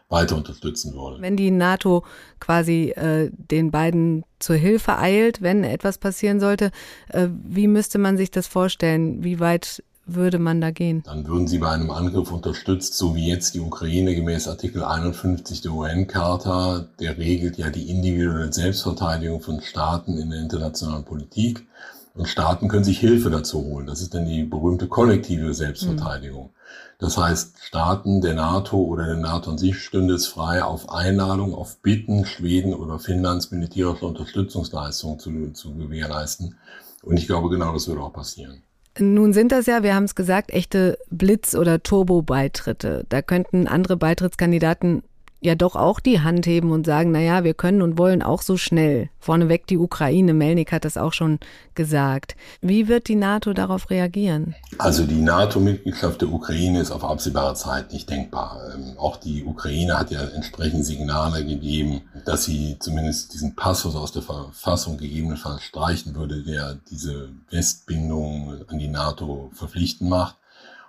weiter 0.09 0.35
unterstützen 0.35 0.93
würde. 0.93 1.21
Wenn 1.21 1.37
die 1.37 1.51
NATO 1.51 2.03
quasi 2.39 2.89
äh, 2.95 3.29
den 3.31 3.71
beiden 3.71 4.25
zur 4.39 4.55
Hilfe 4.55 4.97
eilt, 4.97 5.41
wenn 5.41 5.63
etwas 5.63 5.99
passieren 5.99 6.39
sollte, 6.39 6.71
äh, 7.09 7.27
wie 7.31 7.67
müsste 7.67 7.99
man 7.99 8.17
sich 8.17 8.31
das 8.31 8.47
vorstellen? 8.47 9.23
Wie 9.23 9.39
weit 9.39 9.83
würde 10.07 10.39
man 10.39 10.59
da 10.59 10.71
gehen? 10.71 11.03
Dann 11.05 11.27
würden 11.27 11.47
sie 11.47 11.59
bei 11.59 11.69
einem 11.69 11.91
Angriff 11.91 12.31
unterstützt, 12.31 12.95
so 12.95 13.15
wie 13.15 13.27
jetzt 13.27 13.53
die 13.53 13.59
Ukraine 13.59 14.15
gemäß 14.15 14.47
Artikel 14.47 14.83
51 14.83 15.61
der 15.61 15.71
UN-Charta, 15.71 16.87
der 16.99 17.17
regelt 17.19 17.57
ja 17.59 17.69
die 17.69 17.91
individuelle 17.91 18.51
Selbstverteidigung 18.51 19.41
von 19.41 19.61
Staaten 19.61 20.17
in 20.17 20.31
der 20.31 20.39
internationalen 20.39 21.05
Politik. 21.05 21.67
Und 22.15 22.27
Staaten 22.27 22.67
können 22.67 22.83
sich 22.83 22.99
Hilfe 22.99 23.29
dazu 23.29 23.63
holen. 23.63 23.85
Das 23.85 24.01
ist 24.01 24.15
dann 24.15 24.25
die 24.25 24.43
berühmte 24.43 24.87
kollektive 24.87 25.53
Selbstverteidigung. 25.53 26.45
Mhm. 26.45 26.58
Das 26.99 27.17
heißt, 27.17 27.55
Staaten 27.61 28.19
der 28.19 28.33
NATO 28.33 28.77
oder 28.77 29.05
der 29.05 29.15
NATO 29.15 29.51
an 29.51 29.57
sich 29.57 29.79
stünde 29.79 30.15
es 30.15 30.27
frei, 30.27 30.63
auf 30.63 30.89
Einladung, 30.89 31.53
auf 31.53 31.77
Bitten 31.81 32.25
Schweden 32.25 32.73
oder 32.73 32.99
Finnlands 32.99 33.51
militärische 33.51 34.05
Unterstützungsleistungen 34.05 35.19
zu, 35.19 35.51
zu 35.53 35.75
gewährleisten. 35.75 36.57
Und 37.01 37.17
ich 37.17 37.27
glaube, 37.27 37.49
genau 37.49 37.71
das 37.73 37.87
würde 37.87 38.01
auch 38.01 38.11
passieren. 38.11 38.63
Nun 38.99 39.31
sind 39.31 39.53
das 39.53 39.65
ja, 39.65 39.81
wir 39.81 39.95
haben 39.95 40.03
es 40.03 40.15
gesagt, 40.15 40.51
echte 40.51 40.97
Blitz- 41.09 41.55
oder 41.55 41.81
Turbo-Beitritte. 41.81 43.05
Da 43.07 43.21
könnten 43.21 43.67
andere 43.67 43.95
Beitrittskandidaten 43.95 45.03
ja 45.41 45.55
doch 45.55 45.75
auch 45.75 45.99
die 45.99 46.21
Hand 46.21 46.45
heben 46.45 46.71
und 46.71 46.85
sagen, 46.85 47.11
na 47.11 47.19
ja, 47.19 47.43
wir 47.43 47.53
können 47.53 47.81
und 47.81 47.97
wollen 47.97 48.21
auch 48.21 48.41
so 48.41 48.57
schnell. 48.57 49.09
Vorneweg 49.19 49.67
die 49.67 49.77
Ukraine, 49.77 50.33
Melnik 50.33 50.71
hat 50.71 50.85
das 50.85 50.97
auch 50.97 51.13
schon 51.13 51.39
gesagt. 51.75 52.35
Wie 52.61 52.87
wird 52.87 53.07
die 53.07 53.15
NATO 53.15 53.53
darauf 53.53 53.89
reagieren? 53.89 54.55
Also 54.77 55.05
die 55.05 55.21
NATO-Mitgliedschaft 55.21 56.21
der 56.21 56.29
Ukraine 56.29 56.81
ist 56.81 56.91
auf 56.91 57.03
absehbare 57.03 57.55
Zeit 57.55 57.93
nicht 57.93 58.09
denkbar. 58.09 58.61
Ähm, 58.73 58.97
auch 58.97 59.17
die 59.17 59.45
Ukraine 59.45 59.97
hat 59.97 60.11
ja 60.11 60.21
entsprechend 60.21 60.85
Signale 60.85 61.45
gegeben, 61.45 62.01
dass 62.25 62.43
sie 62.43 62.77
zumindest 62.79 63.33
diesen 63.33 63.55
Passus 63.55 63.95
aus 63.95 64.11
der 64.11 64.23
Verfassung 64.23 64.97
gegebenenfalls 64.97 65.63
streichen 65.63 66.15
würde, 66.15 66.43
der 66.43 66.79
diese 66.89 67.29
Westbindung 67.49 68.65
an 68.67 68.79
die 68.79 68.87
NATO 68.89 69.51
verpflichtend 69.53 70.09
macht 70.09 70.35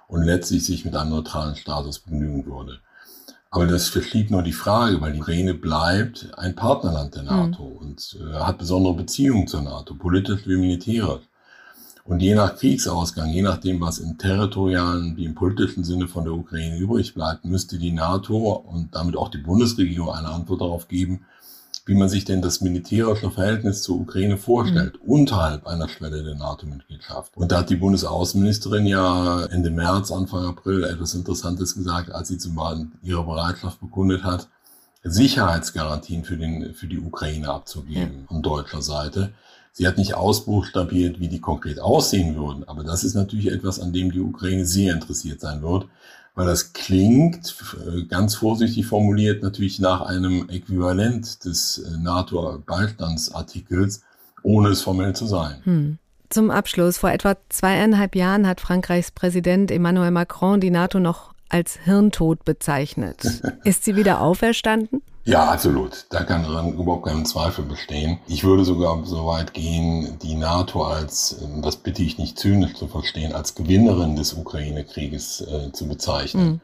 und 0.09 0.25
letztlich 0.25 0.67
sich 0.67 0.85
mit 0.85 0.97
einem 0.97 1.11
neutralen 1.11 1.55
Status 1.55 2.01
begnügen 2.01 2.47
würde. 2.47 2.81
Aber 3.53 3.67
das 3.67 3.89
verschiebt 3.89 4.31
nur 4.31 4.43
die 4.43 4.53
Frage, 4.53 5.01
weil 5.01 5.13
die 5.13 5.21
Ukraine 5.21 5.55
bleibt 5.55 6.29
ein 6.39 6.55
Partnerland 6.55 7.17
der 7.17 7.25
NATO 7.25 7.65
mhm. 7.65 7.77
und 7.77 8.19
äh, 8.21 8.35
hat 8.35 8.59
besondere 8.59 8.95
Beziehungen 8.95 9.49
zur 9.49 9.63
NATO, 9.63 9.95
politisch 9.95 10.47
wie 10.47 10.57
militärisch. 10.57 11.25
Und 12.05 12.21
je 12.21 12.35
nach 12.35 12.57
Kriegsausgang, 12.57 13.31
je 13.31 13.43
nachdem, 13.43 13.81
was 13.81 13.99
im 13.99 14.19
territorialen 14.19 15.17
wie 15.17 15.25
im 15.25 15.35
politischen 15.35 15.85
Sinne 15.85 16.09
von 16.09 16.25
der 16.25 16.33
Ukraine 16.33 16.79
übrig 16.79 17.15
bleibt, 17.15 17.45
müsste 17.45 17.79
die 17.79 17.93
NATO 17.93 18.53
und 18.53 18.95
damit 18.95 19.17
auch 19.17 19.29
die 19.29 19.39
Bundesregierung 19.39 20.11
eine 20.11 20.29
Antwort 20.29 20.61
darauf 20.61 20.89
geben, 20.89 21.27
wie 21.87 21.95
man 21.95 22.09
sich 22.09 22.25
denn 22.25 22.43
das 22.43 22.61
militärische 22.61 23.31
Verhältnis 23.31 23.83
zur 23.83 24.01
Ukraine 24.01 24.37
vorstellt, 24.37 24.95
mhm. 25.03 25.11
unterhalb 25.11 25.67
einer 25.67 25.89
Schwelle 25.89 26.23
der 26.23 26.35
NATO-Mitgliedschaft. 26.35 27.37
Und 27.37 27.53
da 27.53 27.59
hat 27.59 27.71
die 27.71 27.77
Bundesaußenministerin 27.77 28.87
ja 28.87 29.45
Ende 29.47 29.71
März, 29.71 30.11
Anfang 30.11 30.45
April 30.47 30.85
etwas 30.85 31.15
Interessantes 31.15 31.75
gesagt, 31.75 32.11
als 32.13 32.29
sie 32.29 32.39
zum 32.39 32.55
Beispiel 32.55 32.89
ihre 33.03 33.25
Bereitschaft 33.25 33.81
bekundet 33.81 34.25
hat, 34.25 34.49
Sicherheitsgarantien 35.03 36.25
für, 36.25 36.37
den, 36.37 36.75
für 36.75 36.87
die 36.87 36.99
Ukraine 36.99 37.49
abzugeben, 37.49 38.23
mhm. 38.23 38.27
von 38.27 38.43
deutscher 38.43 38.83
Seite. 38.83 39.33
Sie 39.73 39.87
hat 39.87 39.99
nicht 39.99 40.15
ausbuchstabiert, 40.15 41.21
wie 41.21 41.29
die 41.29 41.41
konkret 41.41 41.81
aussehen 41.81 42.37
würden, 42.37 42.65
aber 42.69 42.85
das 42.85 43.05
ist 43.05 43.15
natürlich 43.15 43.51
etwas, 43.51 43.81
an 43.81 43.93
dem 43.93 44.11
die 44.11 44.21
Ukraine 44.21 44.67
sehr 44.67 44.93
interessiert 44.93 45.41
sein 45.41 45.63
wird, 45.63 45.87
weil 46.41 46.47
das 46.47 46.73
klingt, 46.73 47.55
äh, 47.87 48.05
ganz 48.05 48.37
vorsichtig 48.37 48.87
formuliert, 48.87 49.43
natürlich 49.43 49.79
nach 49.79 50.01
einem 50.01 50.49
Äquivalent 50.49 51.45
des 51.45 51.77
äh, 51.77 51.99
NATO-Beistandsartikels, 51.99 54.03
ohne 54.43 54.71
es 54.71 54.81
formell 54.81 55.15
zu 55.15 55.27
sein. 55.27 55.57
Hm. 55.65 55.99
Zum 56.31 56.51
Abschluss, 56.51 56.97
vor 56.97 57.11
etwa 57.11 57.37
zweieinhalb 57.51 58.17
Jahren 58.17 58.47
hat 58.47 58.63
Frankreichs 58.63 59.11
Präsident 59.11 59.71
Emmanuel 59.71 60.13
Macron 60.13 60.61
die 60.61 60.71
NATO 60.71 60.99
noch 60.99 61.35
als 61.51 61.79
Hirntod 61.85 62.47
bezeichnet. 62.47 63.43
Ist 63.65 63.85
sie 63.85 63.95
wieder 63.95 64.23
auferstanden? 64.23 65.03
Ja, 65.25 65.51
absolut. 65.51 66.07
Da 66.11 66.25
kann 66.25 66.45
daran 66.45 66.73
überhaupt 66.73 67.07
keinen 67.07 67.27
Zweifel 67.27 67.65
bestehen. 67.65 68.19
Ich 68.27 68.43
würde 68.43 68.65
sogar 68.65 69.05
so 69.05 69.27
weit 69.27 69.53
gehen, 69.53 70.19
die 70.23 70.35
NATO 70.35 70.85
als, 70.85 71.37
ähm, 71.43 71.63
das 71.63 71.77
bitte 71.77 72.03
ich 72.03 72.19
nicht 72.19 72.39
zynisch 72.39 72.75
zu 72.75 72.87
verstehen, 72.87 73.33
als 73.33 73.55
Gewinnerin 73.55 74.17
des 74.17 74.33
Ukraine-Krieges 74.33 75.43
äh, 75.43 75.73
zu 75.73 75.87
bezeichnen. 75.87 76.47
Mhm. 76.47 76.61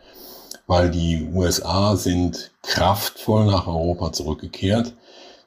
Weil 0.67 0.91
die 0.91 1.29
USA 1.33 1.97
sind 1.97 2.51
kraftvoll 2.63 3.47
nach 3.47 3.67
Europa 3.67 4.13
zurückgekehrt. 4.13 4.95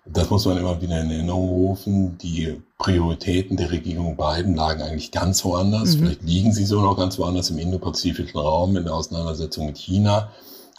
Das 0.05 0.29
muss 0.29 0.45
man 0.45 0.57
immer 0.57 0.81
wieder 0.81 1.01
in 1.01 1.11
Erinnerung 1.11 1.49
rufen. 1.49 2.17
Die 2.19 2.61
Prioritäten 2.77 3.57
der 3.57 3.71
Regierung 3.71 4.17
Biden 4.17 4.55
lagen 4.55 4.81
eigentlich 4.81 5.11
ganz 5.11 5.43
woanders. 5.43 5.95
Mhm. 5.95 5.99
Vielleicht 5.99 6.23
liegen 6.23 6.53
sie 6.53 6.65
so 6.65 6.79
noch 6.81 6.95
ganz 6.95 7.19
woanders 7.19 7.49
im 7.49 7.57
indopazifischen 7.57 8.39
Raum 8.39 8.77
in 8.77 8.85
der 8.85 8.93
Auseinandersetzung 8.93 9.65
mit 9.65 9.77
China. 9.77 10.31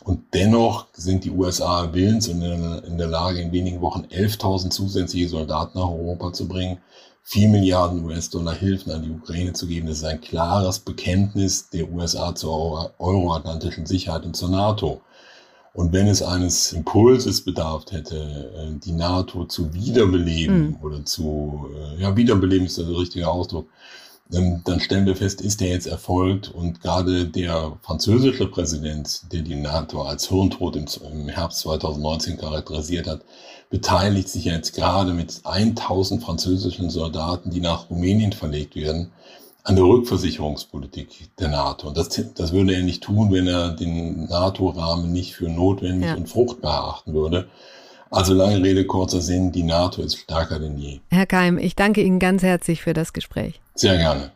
Und 0.03 0.33
dennoch 0.33 0.87
sind 0.93 1.25
die 1.25 1.31
USA 1.31 1.93
willens 1.93 2.29
und 2.29 2.43
in 2.43 2.99
der 2.99 3.07
Lage, 3.07 3.41
in 3.41 3.53
wenigen 3.53 3.81
Wochen 3.81 4.07
11.000 4.11 4.71
zusätzliche 4.71 5.29
Soldaten 5.29 5.79
nach 5.79 5.91
Europa 5.91 6.33
zu 6.33 6.49
bringen, 6.49 6.79
4 7.25 7.49
Milliarden 7.49 8.05
US-Dollar 8.05 8.55
Hilfen 8.55 8.93
an 8.93 9.03
die 9.03 9.11
Ukraine 9.11 9.53
zu 9.53 9.67
geben. 9.67 9.87
Das 9.87 9.99
ist 9.99 10.05
ein 10.05 10.21
klares 10.21 10.79
Bekenntnis 10.79 11.69
der 11.69 11.91
USA 11.93 12.35
zur 12.35 12.93
euroatlantischen 12.99 13.87
Sicherheit 13.87 14.25
und 14.25 14.35
zur 14.35 14.49
NATO. 14.49 15.03
Und 15.73 15.93
wenn 15.93 16.09
es 16.09 16.23
eines 16.23 16.73
Impulses 16.73 17.45
bedarf 17.45 17.85
hätte, 17.91 18.17
äh, 18.17 18.79
die 18.81 18.93
NATO 18.93 19.45
zu 19.45 19.73
wiederbeleben 19.73 20.71
mhm. 20.71 20.79
oder 20.83 21.05
zu, 21.05 21.69
äh, 21.75 22.03
ja, 22.03 22.17
wiederbeleben 22.17 22.67
ist 22.67 22.79
der 22.79 22.89
richtige 22.89 23.29
Ausdruck, 23.29 23.69
dann 24.31 24.81
stellen 24.81 25.07
wir 25.07 25.17
fest, 25.17 25.41
ist 25.41 25.61
der 25.61 25.69
jetzt 25.69 25.87
erfolgt 25.87 26.49
und 26.49 26.81
gerade 26.81 27.27
der 27.27 27.77
französische 27.83 28.47
Präsident, 28.47 29.33
der 29.33 29.43
die 29.43 29.57
NATO 29.57 30.03
als 30.03 30.29
Hirntod 30.29 30.77
im, 30.77 31.29
Herbst 31.29 31.61
2019 31.61 32.39
charakterisiert 32.39 33.09
hat, 33.09 33.23
beteiligt 33.71 34.29
sich 34.29 34.45
jetzt 34.45 34.75
gerade 34.75 35.15
mit 35.15 35.41
1000 35.45 36.23
französischen 36.23 36.91
Soldaten, 36.91 37.51
die 37.51 37.61
nach 37.61 37.91
Rumänien 37.91 38.33
verlegt 38.33 38.77
werden, 38.77 39.11
an 39.65 39.77
der 39.77 39.85
Rückversicherungspolitik 39.85 41.37
der 41.39 41.49
NATO. 41.49 41.89
Und 41.89 41.97
das, 41.97 42.09
das 42.35 42.53
würde 42.53 42.75
er 42.75 42.83
nicht 42.83 43.03
tun, 43.03 43.33
wenn 43.33 43.47
er 43.47 43.73
den 43.73 44.27
NATO-Rahmen 44.27 45.13
nicht 45.13 45.35
für 45.35 45.49
notwendig 45.49 46.09
ja. 46.09 46.15
und 46.15 46.29
fruchtbar 46.29 46.85
erachten 46.85 47.15
würde. 47.15 47.49
Also 48.11 48.35
lange 48.35 48.61
Rede, 48.61 48.85
kurzer 48.87 49.21
Sinn, 49.21 49.53
die 49.53 49.63
NATO 49.63 50.03
ist 50.03 50.17
stärker 50.17 50.59
denn 50.59 50.77
je. 50.77 50.99
Herr 51.11 51.27
Keim, 51.27 51.59
ich 51.59 51.77
danke 51.77 52.03
Ihnen 52.03 52.19
ganz 52.19 52.43
herzlich 52.43 52.83
für 52.83 52.93
das 52.93 53.13
Gespräch. 53.13 53.61
Sehr 53.77 53.97
gerne. 53.97 54.33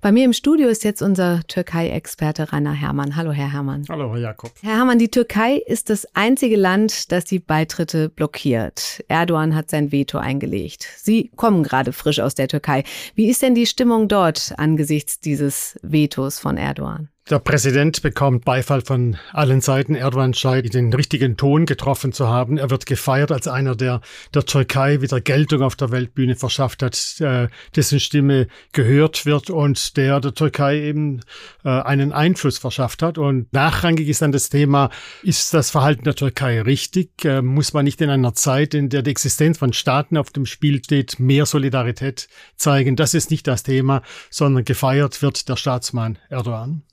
Bei 0.00 0.12
mir 0.12 0.24
im 0.24 0.32
Studio 0.32 0.68
ist 0.68 0.84
jetzt 0.84 1.00
unser 1.00 1.42
Türkei-Experte 1.46 2.52
Rainer 2.52 2.72
Hermann. 2.72 3.16
Hallo, 3.16 3.30
Herr 3.30 3.52
Hermann. 3.52 3.84
Hallo, 3.88 4.10
Herr 4.10 4.20
Jakob. 4.20 4.50
Herr 4.62 4.76
Hermann, 4.76 4.98
die 4.98 5.10
Türkei 5.10 5.56
ist 5.56 5.90
das 5.90 6.06
einzige 6.14 6.56
Land, 6.56 7.12
das 7.12 7.24
die 7.24 7.38
Beitritte 7.38 8.08
blockiert. 8.08 9.04
Erdogan 9.08 9.54
hat 9.54 9.70
sein 9.70 9.92
Veto 9.92 10.18
eingelegt. 10.18 10.86
Sie 10.96 11.30
kommen 11.36 11.62
gerade 11.62 11.92
frisch 11.92 12.20
aus 12.20 12.34
der 12.34 12.48
Türkei. 12.48 12.82
Wie 13.14 13.28
ist 13.28 13.42
denn 13.42 13.54
die 13.54 13.66
Stimmung 13.66 14.08
dort 14.08 14.54
angesichts 14.58 15.20
dieses 15.20 15.78
Vetos 15.82 16.38
von 16.40 16.56
Erdogan? 16.56 17.10
Der 17.28 17.40
Präsident 17.40 18.02
bekommt 18.02 18.44
Beifall 18.44 18.82
von 18.82 19.16
allen 19.32 19.60
Seiten. 19.60 19.96
Erdogan 19.96 20.32
scheint 20.32 20.72
den 20.74 20.92
richtigen 20.92 21.36
Ton 21.36 21.66
getroffen 21.66 22.12
zu 22.12 22.28
haben. 22.28 22.56
Er 22.56 22.70
wird 22.70 22.86
gefeiert 22.86 23.32
als 23.32 23.48
einer, 23.48 23.74
der 23.74 24.00
der 24.32 24.46
Türkei 24.46 25.00
wieder 25.00 25.20
Geltung 25.20 25.62
auf 25.62 25.74
der 25.74 25.90
Weltbühne 25.90 26.36
verschafft 26.36 26.84
hat, 26.84 26.96
äh, 27.18 27.48
dessen 27.74 27.98
Stimme 27.98 28.46
gehört 28.70 29.26
wird 29.26 29.50
und 29.50 29.96
der 29.96 30.20
der 30.20 30.34
Türkei 30.34 30.82
eben 30.82 31.20
äh, 31.64 31.70
einen 31.70 32.12
Einfluss 32.12 32.58
verschafft 32.58 33.02
hat. 33.02 33.18
Und 33.18 33.52
nachrangig 33.52 34.06
ist 34.06 34.22
dann 34.22 34.30
das 34.30 34.48
Thema, 34.48 34.90
ist 35.24 35.52
das 35.52 35.70
Verhalten 35.70 36.04
der 36.04 36.14
Türkei 36.14 36.62
richtig? 36.62 37.24
Äh, 37.24 37.42
muss 37.42 37.72
man 37.72 37.86
nicht 37.86 38.00
in 38.00 38.10
einer 38.10 38.34
Zeit, 38.34 38.72
in 38.72 38.88
der 38.88 39.02
die 39.02 39.10
Existenz 39.10 39.58
von 39.58 39.72
Staaten 39.72 40.16
auf 40.16 40.30
dem 40.30 40.46
Spiel 40.46 40.84
steht, 40.84 41.18
mehr 41.18 41.44
Solidarität 41.44 42.28
zeigen? 42.54 42.94
Das 42.94 43.14
ist 43.14 43.32
nicht 43.32 43.48
das 43.48 43.64
Thema, 43.64 44.02
sondern 44.30 44.64
gefeiert 44.64 45.22
wird 45.22 45.48
der 45.48 45.56
Staatsmann 45.56 46.18
Erdogan. 46.28 46.84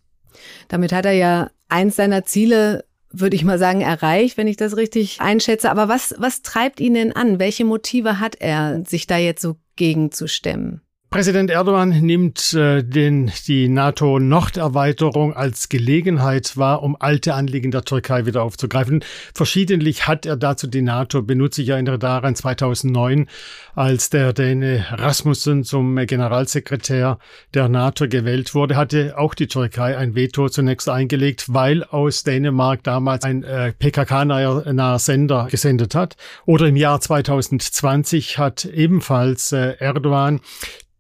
Damit 0.68 0.92
hat 0.92 1.06
er 1.06 1.14
ja 1.14 1.52
eins 1.70 1.96
seiner 1.96 2.24
Ziele 2.24 2.86
würde 3.14 3.36
ich 3.36 3.44
mal 3.44 3.60
sagen, 3.60 3.82
erreicht, 3.82 4.38
wenn 4.38 4.48
ich 4.48 4.58
das 4.58 4.76
richtig 4.76 5.22
einschätze. 5.22 5.70
Aber 5.70 5.88
was, 5.88 6.16
was 6.18 6.42
treibt 6.42 6.80
ihn 6.80 6.96
denn 6.96 7.16
an? 7.16 7.40
Welche 7.40 7.64
Motive 7.64 8.20
hat 8.20 8.36
er, 8.42 8.84
sich 8.86 9.08
da 9.08 9.18
jetzt 9.18 9.42
so 9.42 9.56
gegenzustemmen? 9.76 10.82
Präsident 11.14 11.52
Erdogan 11.52 11.90
nimmt 11.90 12.56
äh, 12.56 12.82
den, 12.82 13.32
die 13.46 13.70
NATO-Norderweiterung 13.70 15.36
als 15.36 15.70
Gelegenheit 15.70 16.58
wahr, 16.58 16.82
um 16.82 16.98
alte 17.00 17.36
Anliegen 17.36 17.70
der 17.70 17.84
Türkei 17.84 18.26
wieder 18.26 18.42
aufzugreifen. 18.42 19.06
Verschiedentlich 19.36 20.08
hat 20.08 20.26
er 20.26 20.38
dazu 20.38 20.66
die 20.66 20.82
NATO 20.82 21.22
benutzt. 21.22 21.60
Ich 21.60 21.70
erinnere 21.70 22.00
daran 22.00 22.36
2009, 22.36 23.28
als 23.76 24.10
der 24.10 24.34
Däne 24.34 24.88
Rasmussen 24.90 25.64
zum 25.64 25.96
Generalsekretär 25.98 27.20
der 27.54 27.70
NATO 27.70 28.08
gewählt 28.08 28.56
wurde, 28.56 28.76
hatte 28.76 29.16
auch 29.16 29.36
die 29.36 29.46
Türkei 29.46 29.96
ein 29.96 30.16
Veto 30.16 30.50
zunächst 30.50 30.90
eingelegt, 30.90 31.46
weil 31.54 31.84
aus 31.84 32.24
Dänemark 32.24 32.82
damals 32.82 33.24
ein 33.24 33.44
äh, 33.44 33.72
PKK-naher 33.74 34.98
Sender 34.98 35.48
gesendet 35.52 35.94
hat. 35.94 36.16
Oder 36.48 36.66
im 36.70 36.76
Jahr 36.76 37.00
2020 37.00 38.40
hat 38.40 38.66
ebenfalls 38.66 39.52
äh, 39.52 39.76
Erdogan 39.78 40.40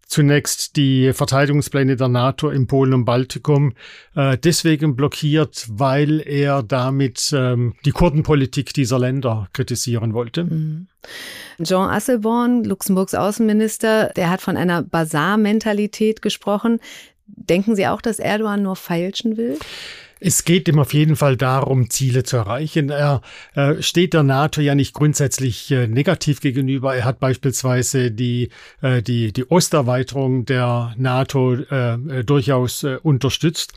zunächst 0.08 0.76
die 0.76 1.14
Verteidigungspläne 1.14 1.96
der 1.96 2.08
NATO 2.08 2.50
im 2.50 2.68
Polen 2.68 2.94
und 2.94 3.06
Baltikum 3.06 3.74
äh, 4.16 4.38
deswegen 4.38 4.96
blockiert, 4.96 5.66
weil 5.70 6.22
er 6.26 6.64
damit 6.64 7.34
ähm, 7.36 7.74
die 7.86 7.92
Kurdenpolitik 7.92 8.74
dieser 8.74 9.00
Länder 9.00 9.48
kritisieren 9.54 10.14
wollte. 10.14 10.44
Mhm. 10.46 10.88
Jean 11.62 11.90
Asselborn, 11.90 12.64
Luxemburgs 12.64 13.14
Außenminister, 13.14 14.12
der 14.16 14.30
hat 14.30 14.42
von 14.42 14.58
einer 14.58 14.84
Basar-Mentalität 14.84 16.22
gesprochen. 16.22 16.80
Denken 17.28 17.76
Sie 17.76 17.88
auch, 17.88 18.02
dass 18.02 18.20
Erdogan 18.20 18.64
nur 18.64 18.76
feilschen 18.76 19.38
will? 19.38 19.58
Es 20.26 20.46
geht 20.46 20.70
ihm 20.70 20.80
auf 20.80 20.94
jeden 20.94 21.18
Fall 21.18 21.36
darum, 21.36 21.90
Ziele 21.90 22.24
zu 22.24 22.38
erreichen. 22.38 22.90
Er 22.90 23.22
äh, 23.56 23.82
steht 23.82 24.14
der 24.14 24.24
NATO 24.24 24.62
ja 24.62 24.74
nicht 24.74 24.94
grundsätzlich 24.94 25.70
äh, 25.70 25.88
negativ 25.88 26.40
gegenüber. 26.40 26.96
Er 26.96 27.04
hat 27.04 27.20
beispielsweise 27.20 28.10
die, 28.10 28.48
äh, 28.82 29.02
die, 29.02 29.34
die 29.34 29.44
Osterweiterung 29.44 30.46
der 30.46 30.94
NATO 30.96 31.56
äh, 31.56 31.96
äh, 31.96 32.24
durchaus 32.24 32.86
unterstützt. 33.04 33.74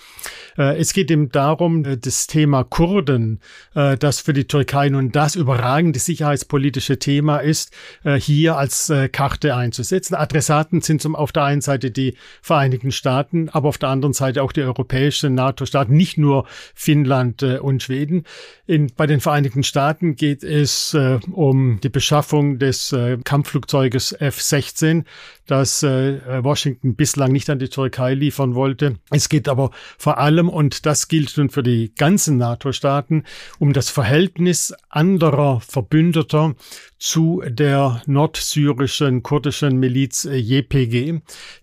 Es 0.59 0.95
geht 0.95 1.11
ihm 1.11 1.31
darum, 1.31 2.01
das 2.01 2.27
Thema 2.27 2.65
Kurden, 2.65 3.41
das 3.75 4.21
für 4.21 4.33
die 4.33 4.47
Türkei 4.47 4.89
nun 4.89 5.13
das 5.13 5.35
überragende 5.35 5.99
sicherheitspolitische 5.99 6.99
Thema 6.99 7.39
ist, 7.39 7.75
hier 8.17 8.57
als 8.57 8.91
Karte 9.13 9.55
einzusetzen. 9.55 10.15
Adressaten 10.15 10.81
sind 10.81 11.03
zum, 11.03 11.15
auf 11.15 11.33
der 11.33 11.45
einen 11.45 11.61
Seite 11.61 11.91
die 11.91 12.17
Vereinigten 12.41 12.91
Staaten, 12.91 13.51
aber 13.51 13.69
auf 13.69 13.77
der 13.77 13.91
anderen 13.91 14.15
Seite 14.15 14.43
auch 14.43 14.53
die 14.53 14.63
europäischen 14.63 15.35
NATO-Staaten, 15.35 15.95
nicht 15.95 16.17
nur 16.17 16.36
nur 16.37 16.47
Finnland 16.75 17.43
äh, 17.43 17.59
und 17.59 17.83
Schweden. 17.83 18.25
In, 18.67 18.93
bei 18.97 19.07
den 19.07 19.21
Vereinigten 19.21 19.63
Staaten 19.63 20.17
geht 20.17 20.43
es 20.43 20.95
äh, 20.95 21.19
um 21.33 21.81
die 21.83 21.89
Beschaffung 21.89 22.59
des 22.59 22.93
äh, 22.93 23.19
Kampfflugzeuges 23.23 24.13
F-16, 24.13 25.05
das 25.47 25.83
äh, 25.83 26.43
Washington 26.43 26.97
bislang 26.97 27.33
nicht 27.33 27.49
an 27.51 27.59
die 27.59 27.69
Türkei 27.69 28.15
liefern 28.15 28.55
wollte. 28.55 28.97
Es 29.11 29.29
geht 29.29 29.49
aber 29.49 29.71
vor 29.99 30.19
allem, 30.19 30.49
und 30.49 30.87
das 30.87 31.09
gilt 31.09 31.37
nun 31.37 31.51
für 31.51 31.63
die 31.63 31.93
ganzen 31.97 32.37
NATO-Staaten, 32.37 33.25
um 33.59 33.73
das 33.73 33.91
Verhältnis 33.91 34.75
anderer 34.89 35.61
Verbündeter 35.61 36.55
zu 36.99 37.43
der 37.47 38.03
nordsyrischen 38.07 39.23
kurdischen 39.23 39.79
Miliz 39.79 40.25
äh, 40.25 40.37
JPG, 40.37 41.21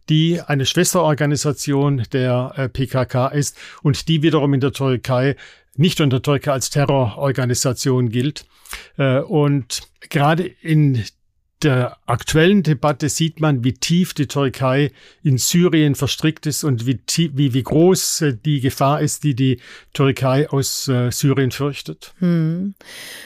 die 0.09 0.41
eine 0.41 0.65
Schwesterorganisation 0.65 2.03
der 2.11 2.53
äh, 2.55 2.69
PKK 2.69 3.27
ist 3.27 3.57
und 3.81 4.07
die 4.07 4.21
wiederum 4.21 4.53
in 4.53 4.59
der 4.59 4.71
Türkei 4.71 5.35
nicht 5.75 6.01
unter 6.01 6.21
Türkei 6.21 6.51
als 6.51 6.69
Terrororganisation 6.69 8.09
gilt. 8.09 8.45
Äh, 8.97 9.19
und 9.19 9.81
gerade 10.09 10.45
in 10.45 11.03
der 11.63 11.97
aktuellen 12.05 12.63
Debatte 12.63 13.09
sieht 13.09 13.39
man, 13.39 13.63
wie 13.63 13.73
tief 13.73 14.13
die 14.13 14.27
Türkei 14.27 14.91
in 15.23 15.37
Syrien 15.37 15.95
verstrickt 15.95 16.45
ist 16.45 16.63
und 16.63 16.85
wie, 16.85 16.99
wie, 17.33 17.53
wie 17.53 17.63
groß 17.63 18.21
äh, 18.21 18.33
die 18.33 18.59
Gefahr 18.59 19.01
ist, 19.01 19.23
die 19.23 19.35
die 19.35 19.59
Türkei 19.93 20.49
aus 20.49 20.87
äh, 20.87 21.11
Syrien 21.11 21.51
fürchtet. 21.51 22.13
Hm. 22.19 22.75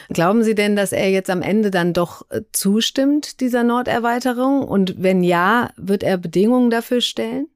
Glauben 0.09 0.43
Sie 0.43 0.55
denn, 0.55 0.75
dass 0.75 0.91
er 0.91 1.09
jetzt 1.09 1.29
am 1.29 1.41
Ende 1.41 1.71
dann 1.71 1.93
doch 1.93 2.23
äh, 2.29 2.41
zustimmt, 2.51 3.41
dieser 3.41 3.63
Norderweiterung? 3.63 4.63
Und 4.63 4.95
wenn 4.97 5.23
ja, 5.23 5.71
wird 5.77 6.03
er 6.03 6.17
Bedingungen 6.17 6.69
dafür 6.69 7.01
stellen? 7.01 7.47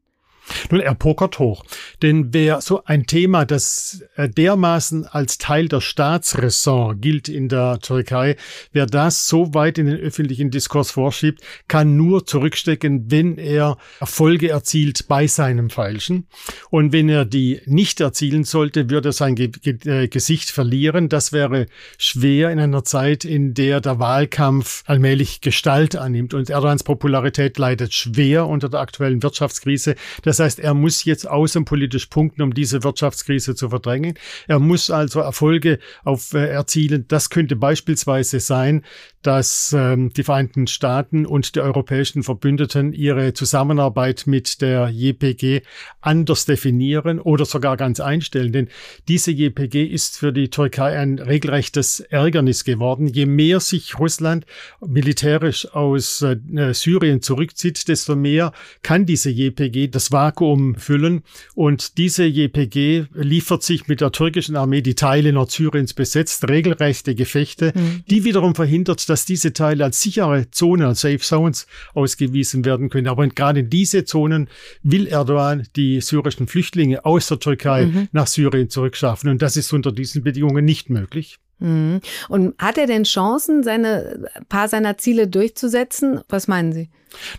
Nun, 0.70 0.82
er 0.82 0.96
pokert 0.96 1.40
hoch. 1.40 1.64
Denn 2.02 2.34
wer 2.34 2.62
so 2.62 2.84
ein 2.86 3.06
Thema, 3.06 3.46
das 3.46 4.04
äh, 4.16 4.30
dermaßen 4.30 5.06
als 5.06 5.38
Teil 5.38 5.68
der 5.68 5.82
Staatsräson 5.82 7.00
gilt 7.00 7.30
in 7.30 7.50
der 7.50 7.80
Türkei, 7.80 8.36
wer 8.72 8.86
das 8.86 9.28
so 9.28 9.54
weit 9.54 9.78
in 9.78 9.88
den 9.88 10.00
öffentlichen 10.00 10.52
Diskurs 10.52 10.92
vorschiebt, 10.92 11.42
kann 11.68 11.96
nur 11.96 12.26
zurückstecken, 12.26 13.12
wenn 13.12 13.38
er 13.38 13.78
Erfolge 14.00 14.50
erzielt 14.50 15.08
bei 15.08 15.28
seinem 15.28 15.70
Falschen. 15.70 16.28
Und 16.70 16.92
wenn 16.94 17.10
er 17.10 17.26
die 17.26 17.62
nicht 17.66 18.00
erzielen 18.02 18.44
sollte, 18.44 18.90
würde 18.90 19.10
er 19.10 19.14
sein 19.14 19.36
Ge 19.36 19.50
Ge 19.50 19.78
äh, 19.86 20.08
Gesicht 20.08 20.50
verlieren. 20.50 21.10
Das 21.10 21.32
wäre 21.32 21.68
schwer 21.98 22.52
in 22.52 22.60
einer 22.60 22.84
Zeit, 22.84 23.26
in 23.26 23.54
der 23.54 23.82
der 23.82 24.00
Wahlkampf 24.00 24.84
allmählich 24.86 25.42
Gestalt 25.42 25.96
annimmt. 25.96 26.34
Und 26.34 26.50
Erdogans 26.50 26.84
Popularität 26.84 27.58
leidet 27.58 27.94
schwer 27.94 28.48
unter 28.48 28.70
der 28.70 28.80
aktuellen 28.80 29.24
Wirtschaftskrise. 29.24 29.96
Das 30.24 30.31
heißt, 30.40 30.60
er 30.60 30.74
muss 30.74 31.04
jetzt 31.06 31.28
außenpolitisch 31.28 32.08
punkten, 32.08 32.42
um 32.42 32.54
diese 32.54 32.84
Wirtschaftskrise 32.84 33.56
zu 33.56 33.70
verdrängen. 33.70 34.16
Er 34.48 34.60
muss 34.60 34.90
also 34.90 35.20
Erfolge 35.20 35.80
auf, 36.04 36.34
äh, 36.34 36.48
erzielen. 36.48 37.06
Das 37.08 37.30
könnte 37.30 37.56
beispielsweise 37.56 38.40
sein, 38.40 38.84
dass 39.22 39.74
ähm, 39.78 40.12
die 40.14 40.24
Vereinigten 40.24 40.68
Staaten 40.68 41.26
und 41.26 41.56
die 41.56 41.60
europäischen 41.60 42.24
Verbündeten 42.24 42.94
ihre 42.94 43.34
Zusammenarbeit 43.34 44.24
mit 44.26 44.62
der 44.62 44.90
JPG 44.90 45.62
anders 46.02 46.46
definieren 46.46 47.20
oder 47.20 47.46
sogar 47.46 47.78
ganz 47.78 48.00
einstellen. 48.00 48.52
Denn 48.52 48.68
diese 49.08 49.32
JPG 49.32 49.86
ist 49.86 50.18
für 50.18 50.34
die 50.34 50.50
Türkei 50.50 50.98
ein 50.98 51.20
regelrechtes 51.20 52.00
Ärgernis 52.00 52.64
geworden. 52.64 53.08
Je 53.08 53.26
mehr 53.26 53.60
sich 53.60 54.00
Russland 54.00 54.46
militärisch 54.86 55.72
aus 55.74 56.22
äh, 56.22 56.74
Syrien 56.74 57.22
zurückzieht, 57.22 57.88
desto 57.88 58.16
mehr 58.16 58.54
kann 58.82 59.06
diese 59.06 59.30
JPG 59.30 59.90
das 59.90 60.12
Vakuum 60.22 60.76
füllen. 60.76 61.24
Und 61.56 61.98
diese 61.98 62.26
JPG 62.26 63.06
liefert 63.14 63.64
sich 63.64 63.88
mit 63.88 64.02
der 64.02 64.12
türkischen 64.12 64.56
Armee, 64.56 64.82
die 64.82 64.96
Teile 64.96 65.34
Nordsyriens 65.34 65.94
besetzt, 65.94 66.48
regelrechte 66.48 67.16
Gefechte, 67.16 67.74
mhm. 67.76 68.04
die 68.10 68.24
wiederum 68.24 68.54
verhindert, 68.56 69.10
dass 69.10 69.26
diese 69.26 69.54
Teile 69.54 69.86
als 69.86 70.02
sichere 70.02 70.50
Zonen, 70.52 70.88
als 70.88 71.02
Safe 71.02 71.20
Zones 71.20 71.68
ausgewiesen 71.94 72.66
werden 72.66 72.90
können. 72.90 73.08
Aber 73.08 73.28
gerade 73.28 73.62
in 73.62 73.70
diese 73.70 74.06
Zonen 74.06 74.48
will 74.84 75.08
Erdogan 75.08 75.68
die 75.76 76.02
syrischen 76.02 76.48
Flüchtlinge 76.48 77.04
aus 77.06 77.28
der 77.28 77.40
Türkei 77.40 77.86
mhm. 77.86 78.08
nach 78.12 78.28
Syrien 78.28 78.70
zurückschaffen. 78.70 79.30
Und 79.30 79.42
das 79.42 79.58
ist 79.58 79.74
unter 79.74 79.92
diesen 79.92 80.24
Bedingungen 80.24 80.66
nicht 80.66 80.90
möglich. 80.90 81.40
Mhm. 81.62 82.02
Und 82.28 82.56
hat 82.58 82.78
er 82.78 82.88
denn 82.88 83.04
Chancen, 83.04 83.64
seine 83.64 84.28
paar 84.50 84.68
seiner 84.68 84.98
Ziele 84.98 85.28
durchzusetzen? 85.28 86.22
Was 86.28 86.48
meinen 86.48 86.74
Sie? 86.74 86.90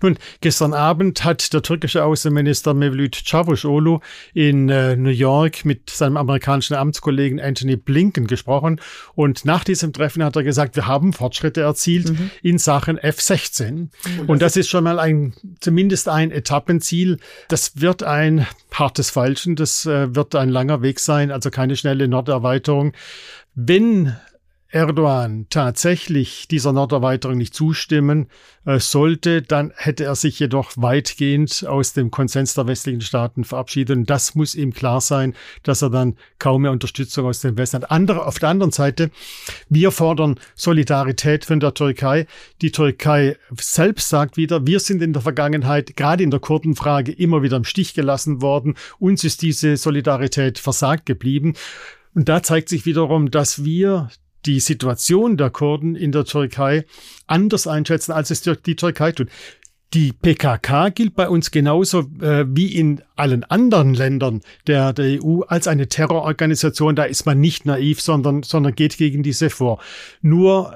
Nun, 0.03 0.19
gestern 0.41 0.75
Abend 0.75 1.25
hat 1.25 1.53
der 1.53 1.63
türkische 1.63 2.05
Außenminister 2.05 2.75
Mevlüt 2.75 3.15
Çavuşoğlu 3.25 4.01
in 4.35 4.69
äh, 4.69 4.97
New 4.97 5.13
York 5.13 5.65
mit 5.65 5.91
seinem 5.91 6.17
amerikanischen 6.17 6.77
Amtskollegen 6.77 7.41
Anthony 7.41 7.77
Blinken 7.77 8.27
gesprochen 8.27 8.81
und 9.15 9.45
nach 9.45 9.65
diesem 9.65 9.93
Treffen 9.93 10.23
hat 10.23 10.37
er 10.37 10.43
gesagt, 10.43 10.77
wir 10.77 10.87
haben 10.87 11.13
Fortschritte 11.13 11.63
erzielt 11.63 12.11
mhm. 12.11 12.31
in 12.43 12.59
Sachen 12.59 12.99
F-16 12.99 13.71
mhm. 13.71 13.89
und 14.27 14.43
das 14.43 14.57
ist 14.57 14.69
schon 14.69 14.85
mal 14.85 14.99
ein 14.99 15.35
zumindest 15.61 16.09
ein 16.09 16.31
Etappenziel. 16.31 17.19
Das 17.49 17.81
wird 17.81 18.03
ein 18.03 18.47
hartes 18.73 19.11
Falschen, 19.11 19.57
das 19.57 19.87
äh, 19.87 20.15
wird 20.15 20.35
ein 20.35 20.49
langer 20.49 20.83
Weg 20.83 21.01
sein, 21.01 21.31
also 21.31 21.51
keine 21.51 21.77
schnelle 21.77 22.09
Norderweiterung. 22.09 22.93
Wenn 23.55 24.17
Erdogan 24.73 25.47
tatsächlich 25.51 26.49
dieser 26.49 26.73
Norderweiterung 26.73 27.37
nicht 27.37 27.55
zustimmen 27.55 28.29
äh, 28.65 28.79
sollte, 28.79 29.43
dann 29.43 29.71
hätte 29.77 30.05
er 30.05 30.15
sich 30.15 30.39
jedoch 30.39 30.73
weitgehend 30.77 31.67
aus 31.69 31.93
dem 31.93 32.11
Konsens 32.11 32.55
der 32.55 32.67
westlichen 32.67 33.03
Staaten 33.03 33.45
verabschiedet. 33.45 33.95
Und 33.95 34.09
das 34.09 34.35
muss 34.35 34.55
ihm 34.55 34.73
klar 34.73 35.03
sein, 35.03 35.35
dass 35.63 35.83
er 35.83 35.91
dann 35.91 36.17
kaum 36.39 36.63
mehr 36.63 36.71
Unterstützung 36.71 37.27
aus 37.27 37.41
dem 37.41 37.59
Westen 37.59 37.83
hat. 37.83 37.91
Andere, 37.91 38.25
auf 38.25 38.39
der 38.39 38.49
anderen 38.49 38.73
Seite, 38.73 39.11
wir 39.69 39.91
fordern 39.91 40.41
Solidarität 40.55 41.45
von 41.45 41.61
der 41.61 41.75
Türkei. 41.75 42.27
Die 42.63 42.73
Türkei 42.73 43.37
selbst 43.55 44.09
sagt 44.09 44.39
wieder, 44.39 44.67
wir 44.67 44.81
sind 44.81 45.03
in 45.03 45.13
der 45.13 45.21
Vergangenheit, 45.21 45.99
gerade 45.99 46.25
in 46.25 46.31
der 46.31 46.41
Kurdenfrage, 46.41 47.13
immer 47.13 47.43
wieder 47.43 47.59
im 47.59 47.65
Stich 47.65 47.93
gelassen 47.93 48.41
worden. 48.41 48.77
Uns 48.99 49.23
ist 49.23 49.43
diese 49.43 49.77
Solidarität 49.77 50.59
versagt 50.59 51.05
geblieben. 51.05 51.53
Und 52.15 52.29
da 52.29 52.43
zeigt 52.43 52.69
sich 52.69 52.87
wiederum, 52.87 53.31
dass 53.31 53.65
wir 53.65 54.11
die 54.45 54.61
Situation 54.61 55.37
der 55.37 55.51
Kurden 55.51 55.95
in 55.95 56.13
der 56.13 56.25
Türkei 56.25 56.85
anders 57.27 57.67
einschätzen, 57.67 58.13
als 58.13 58.31
es 58.31 58.43
die 58.43 58.77
Türkei 58.77 59.13
tut. 59.13 59.29
Die 59.95 60.13
PKK 60.13 60.89
gilt 60.89 61.15
bei 61.15 61.29
uns 61.29 61.51
genauso 61.51 62.01
äh, 62.21 62.47
wie 62.49 62.75
in 62.75 63.03
allen 63.15 63.45
anderen 63.45 63.93
Ländern 63.93 64.41
der, 64.67 64.95
der 64.95 65.23
EU 65.23 65.43
als 65.43 65.69
eine 65.69 65.87
Terrororganisation. 65.87 66.97
Da 66.97 67.05
ist 67.05 67.27
man 67.27 67.41
nicht 67.41 67.67
naiv, 67.67 68.01
sondern, 68.01 68.43
sondern 68.43 68.75
geht 68.75 68.97
gegen 68.97 69.23
diese 69.23 69.51
vor. 69.51 69.81
Nur 70.23 70.75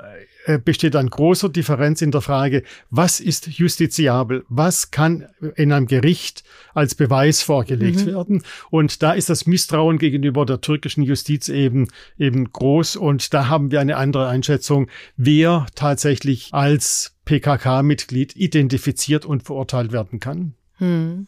besteht 0.65 0.97
eine 0.97 1.11
große 1.11 1.51
Differenz 1.51 2.03
in 2.03 2.11
der 2.11 2.21
Frage, 2.21 2.63
was 2.91 3.21
ist 3.21 3.47
justiziabel, 3.49 4.45
was 4.49 4.91
kann 4.91 5.27
in 5.57 5.73
einem 5.73 5.87
Gericht 5.87 6.45
als 6.75 6.95
Beweis 6.95 7.43
vorgelegt 7.43 8.01
mhm. 8.01 8.07
werden. 8.07 8.43
Und 8.71 9.03
da 9.03 9.13
ist 9.13 9.29
das 9.29 9.47
Misstrauen 9.47 9.99
gegenüber 9.99 10.47
der 10.47 10.61
türkischen 10.61 11.03
Justiz 11.03 11.49
eben, 11.49 11.89
eben 12.19 12.53
groß. 12.53 12.97
Und 12.97 13.35
da 13.35 13.49
haben 13.49 13.71
wir 13.71 13.81
eine 13.81 13.97
andere 13.97 14.29
Einschätzung, 14.29 14.89
wer 15.17 15.67
tatsächlich 15.75 16.51
als 16.53 17.17
PKK-Mitglied 17.25 18.37
identifiziert 18.37 19.25
und 19.27 19.43
verurteilt 19.43 19.93
werden 19.93 20.21
kann. 20.21 20.55
Hm. 20.79 21.27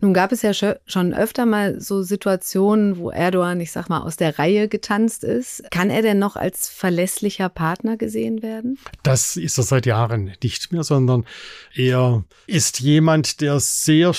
Nun 0.00 0.14
gab 0.14 0.32
es 0.32 0.42
ja 0.42 0.52
schon 0.52 1.14
öfter 1.14 1.46
mal 1.46 1.80
so 1.80 2.02
Situationen, 2.02 2.98
wo 2.98 3.10
Erdogan, 3.10 3.60
ich 3.60 3.72
sag 3.72 3.88
mal, 3.88 4.00
aus 4.00 4.16
der 4.16 4.38
Reihe 4.38 4.68
getanzt 4.68 5.24
ist. 5.24 5.62
Kann 5.70 5.90
er 5.90 6.02
denn 6.02 6.18
noch 6.18 6.36
als 6.36 6.68
verlässlicher 6.68 7.48
Partner 7.48 7.96
gesehen 7.96 8.42
werden? 8.42 8.78
Das 9.02 9.36
ist 9.36 9.58
er 9.58 9.64
seit 9.64 9.86
Jahren 9.86 10.32
nicht 10.42 10.72
mehr, 10.72 10.84
sondern 10.84 11.24
er 11.74 12.24
ist 12.46 12.80
jemand, 12.80 13.40
der 13.40 13.60
sehr 13.60 14.12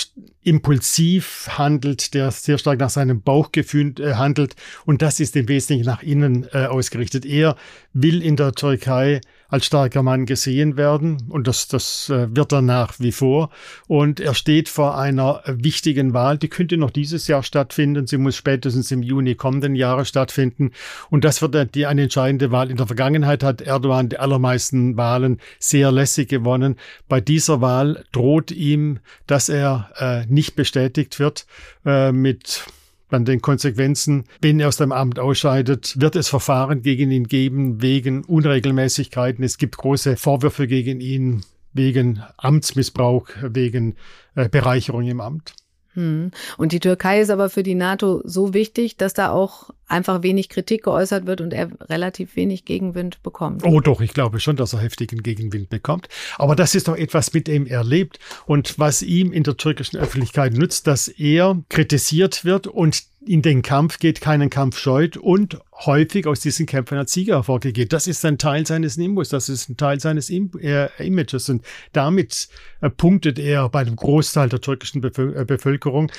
impulsiv 0.44 1.48
handelt, 1.52 2.14
der 2.14 2.32
sehr 2.32 2.58
stark 2.58 2.80
nach 2.80 2.90
seinem 2.90 3.22
Bauchgefühl 3.22 3.96
äh, 4.00 4.16
handelt. 4.16 4.56
Und 4.86 5.02
das 5.02 5.20
ist 5.20 5.36
im 5.36 5.48
Wesentlichen 5.48 5.86
nach 5.86 6.04
innen 6.04 6.48
äh, 6.54 6.66
ausgerichtet. 6.66 7.26
Er 7.26 7.56
will 7.94 8.22
in 8.22 8.36
der 8.36 8.54
Türkei 8.54 9.22
als 9.54 9.68
starker 9.68 10.02
Mann 10.02 10.26
gesehen 10.26 10.78
werden 10.78 11.26
und 11.30 11.46
das, 11.46 11.68
das 11.68 12.10
äh, 12.10 12.36
wird 12.36 12.52
er 12.52 12.64
nach 12.64 13.00
wie 13.00 13.12
vor. 13.12 13.52
Und 13.88 14.20
er 14.20 14.34
steht 14.34 14.68
vor 14.68 14.98
einer 14.98 15.44
wichtigen 15.46 16.16
Wahl, 16.16 16.40
die 16.40 16.48
könnte 16.48 16.76
noch 16.76 16.90
dieses 16.90 17.28
Jahr 17.28 17.44
stattfinden. 17.44 18.08
Sie 18.08 18.18
muss 18.18 18.36
spätestens 18.36 18.90
im 18.90 19.04
Juni 19.04 19.36
kommenden 19.36 19.76
Jahres 19.76 20.10
stattfinden. 20.10 20.72
Und 21.12 21.24
das 21.24 21.44
wird 21.44 21.76
die 21.76 21.86
eine 21.86 22.02
entscheidende 22.02 22.50
Wahl. 22.50 22.72
In 22.72 22.78
der 22.78 22.88
Vergangenheit 22.88 23.44
hat 23.44 23.62
Erdogan 23.62 24.10
die 24.10 24.18
allermeisten 24.18 24.98
Wahlen 24.98 25.40
sehr 25.60 25.92
lässig 25.92 26.30
gewonnen. 26.30 26.76
Bei 27.08 27.22
dieser 27.22 27.62
Wahl 27.62 28.06
droht 28.12 28.50
ihm, 28.50 29.02
dass 29.28 29.50
er 29.50 29.92
äh, 30.00 30.26
nicht 30.34 30.56
bestätigt 30.56 31.20
wird 31.20 31.46
äh, 31.86 32.12
mit 32.12 32.66
an 33.10 33.26
den 33.26 33.42
Konsequenzen, 33.42 34.26
wenn 34.42 34.60
er 34.60 34.68
aus 34.68 34.78
dem 34.78 34.92
Amt 34.92 35.20
ausscheidet, 35.20 36.00
wird 36.00 36.16
es 36.16 36.28
Verfahren 36.28 36.82
gegen 36.82 37.12
ihn 37.12 37.28
geben 37.28 37.82
wegen 37.82 38.24
Unregelmäßigkeiten. 38.24 39.44
Es 39.44 39.58
gibt 39.58 39.78
große 39.78 40.18
Vorwürfe 40.18 40.68
gegen 40.68 41.00
ihn 41.00 41.44
wegen 41.74 42.24
Amtsmissbrauch, 42.38 43.28
wegen 43.42 43.96
äh, 44.36 44.50
Bereicherung 44.50 45.08
im 45.08 45.22
Amt. 45.22 45.54
Hm. 45.94 46.32
Und 46.58 46.72
die 46.72 46.80
Türkei 46.80 47.22
ist 47.22 47.30
aber 47.30 47.50
für 47.50 47.64
die 47.64 47.76
NATO 47.76 48.22
so 48.26 48.54
wichtig, 48.54 48.98
dass 48.98 49.14
da 49.14 49.32
auch 49.32 49.70
einfach 49.88 50.24
wenig 50.24 50.50
Kritik 50.50 50.84
geäußert 50.84 51.26
wird 51.26 51.42
und 51.42 51.54
er 51.54 51.70
relativ 51.90 52.36
wenig 52.36 52.66
Gegenwind 52.66 53.22
bekommt. 53.24 53.64
Oh 53.66 53.80
doch, 53.80 54.02
ich 54.02 54.14
glaube 54.14 54.40
schon, 54.40 54.56
dass 54.56 54.74
er 54.74 54.80
heftigen 54.80 55.22
Gegenwind 55.24 55.70
bekommt. 55.70 56.08
Aber 56.38 56.56
das 56.56 56.76
ist 56.76 56.88
doch 56.88 56.96
etwas, 56.96 57.34
mit 57.34 57.48
dem 57.48 57.66
er 57.66 57.84
lebt 57.84 58.20
und 58.46 58.80
was 58.80 59.02
ihm 59.02 59.32
in 59.32 59.44
der 59.44 59.58
türkischen 59.58 59.98
Öffentlichkeit 59.98 60.54
nützt, 60.54 60.88
dass 60.88 61.08
er 61.08 61.62
kritisiert 61.70 62.46
wird 62.46 62.68
und 62.68 63.04
in 63.26 63.42
den 63.42 63.62
Kampf 63.62 64.00
geht, 64.00 64.22
keinen 64.22 64.50
Kampf 64.50 64.78
scheut 64.78 65.18
und 65.18 65.58
häufig 65.74 66.28
aus 66.28 66.40
diesen 66.42 66.66
Kämpfen 66.66 66.98
als 66.98 67.14
Sieger 67.14 67.36
hervorgeht. 67.36 67.94
Das 67.94 68.08
ist 68.08 68.26
ein 68.26 68.38
Teil 68.38 68.66
seines 68.68 68.98
Nimbus, 68.98 69.30
das 69.30 69.50
ist 69.50 69.70
ein 69.70 69.78
Teil 69.78 70.00
seines 70.00 70.30
Im 70.30 70.52
äh, 70.60 70.88
Images 71.06 71.50
und 71.50 71.64
damit 71.94 72.50
äh, 72.82 72.90
punktet 72.90 73.40
er 73.40 73.70
bei 73.70 73.84
dem 73.84 73.96
Großteil 73.96 74.50
der 74.50 74.62
türkischen 74.62 75.04
äh, 75.04 75.46
Bevölkerung. 75.46 76.12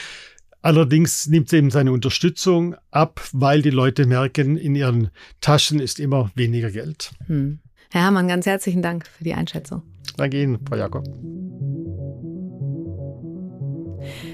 Allerdings 0.64 1.26
nimmt 1.26 1.52
eben 1.52 1.70
seine 1.70 1.92
Unterstützung 1.92 2.74
ab, 2.90 3.20
weil 3.32 3.60
die 3.60 3.68
Leute 3.68 4.06
merken, 4.06 4.56
in 4.56 4.74
ihren 4.74 5.10
Taschen 5.42 5.78
ist 5.78 6.00
immer 6.00 6.30
weniger 6.36 6.70
Geld. 6.70 7.10
Hm. 7.26 7.58
Herr 7.90 8.04
Herrmann, 8.04 8.28
ganz 8.28 8.46
herzlichen 8.46 8.80
Dank 8.80 9.06
für 9.06 9.24
die 9.24 9.34
Einschätzung. 9.34 9.82
Danke 10.16 10.42
Ihnen, 10.42 10.58
Frau 10.66 10.76
Jakob. 10.76 11.04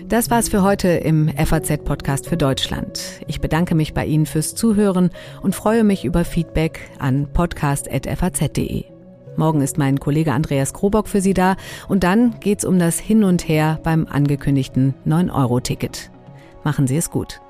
Das 0.06 0.30
war's 0.30 0.48
für 0.48 0.62
heute 0.62 0.86
im 0.86 1.28
FAZ-Podcast 1.36 2.28
für 2.28 2.36
Deutschland. 2.36 3.00
Ich 3.26 3.40
bedanke 3.40 3.74
mich 3.74 3.92
bei 3.92 4.06
Ihnen 4.06 4.26
fürs 4.26 4.54
Zuhören 4.54 5.10
und 5.42 5.56
freue 5.56 5.82
mich 5.82 6.04
über 6.04 6.24
Feedback 6.24 6.92
an 7.00 7.26
podcast.faz.de. 7.32 8.84
Morgen 9.36 9.62
ist 9.62 9.78
mein 9.78 9.98
Kollege 9.98 10.32
Andreas 10.32 10.74
Krobock 10.74 11.08
für 11.08 11.20
Sie 11.20 11.34
da 11.34 11.56
und 11.88 12.04
dann 12.04 12.38
geht's 12.38 12.64
um 12.64 12.78
das 12.78 13.00
Hin 13.00 13.24
und 13.24 13.48
Her 13.48 13.80
beim 13.82 14.06
angekündigten 14.06 14.94
9-Euro-Ticket. 15.04 16.12
Machen 16.62 16.86
Sie 16.86 16.96
es 16.96 17.10
gut. 17.10 17.40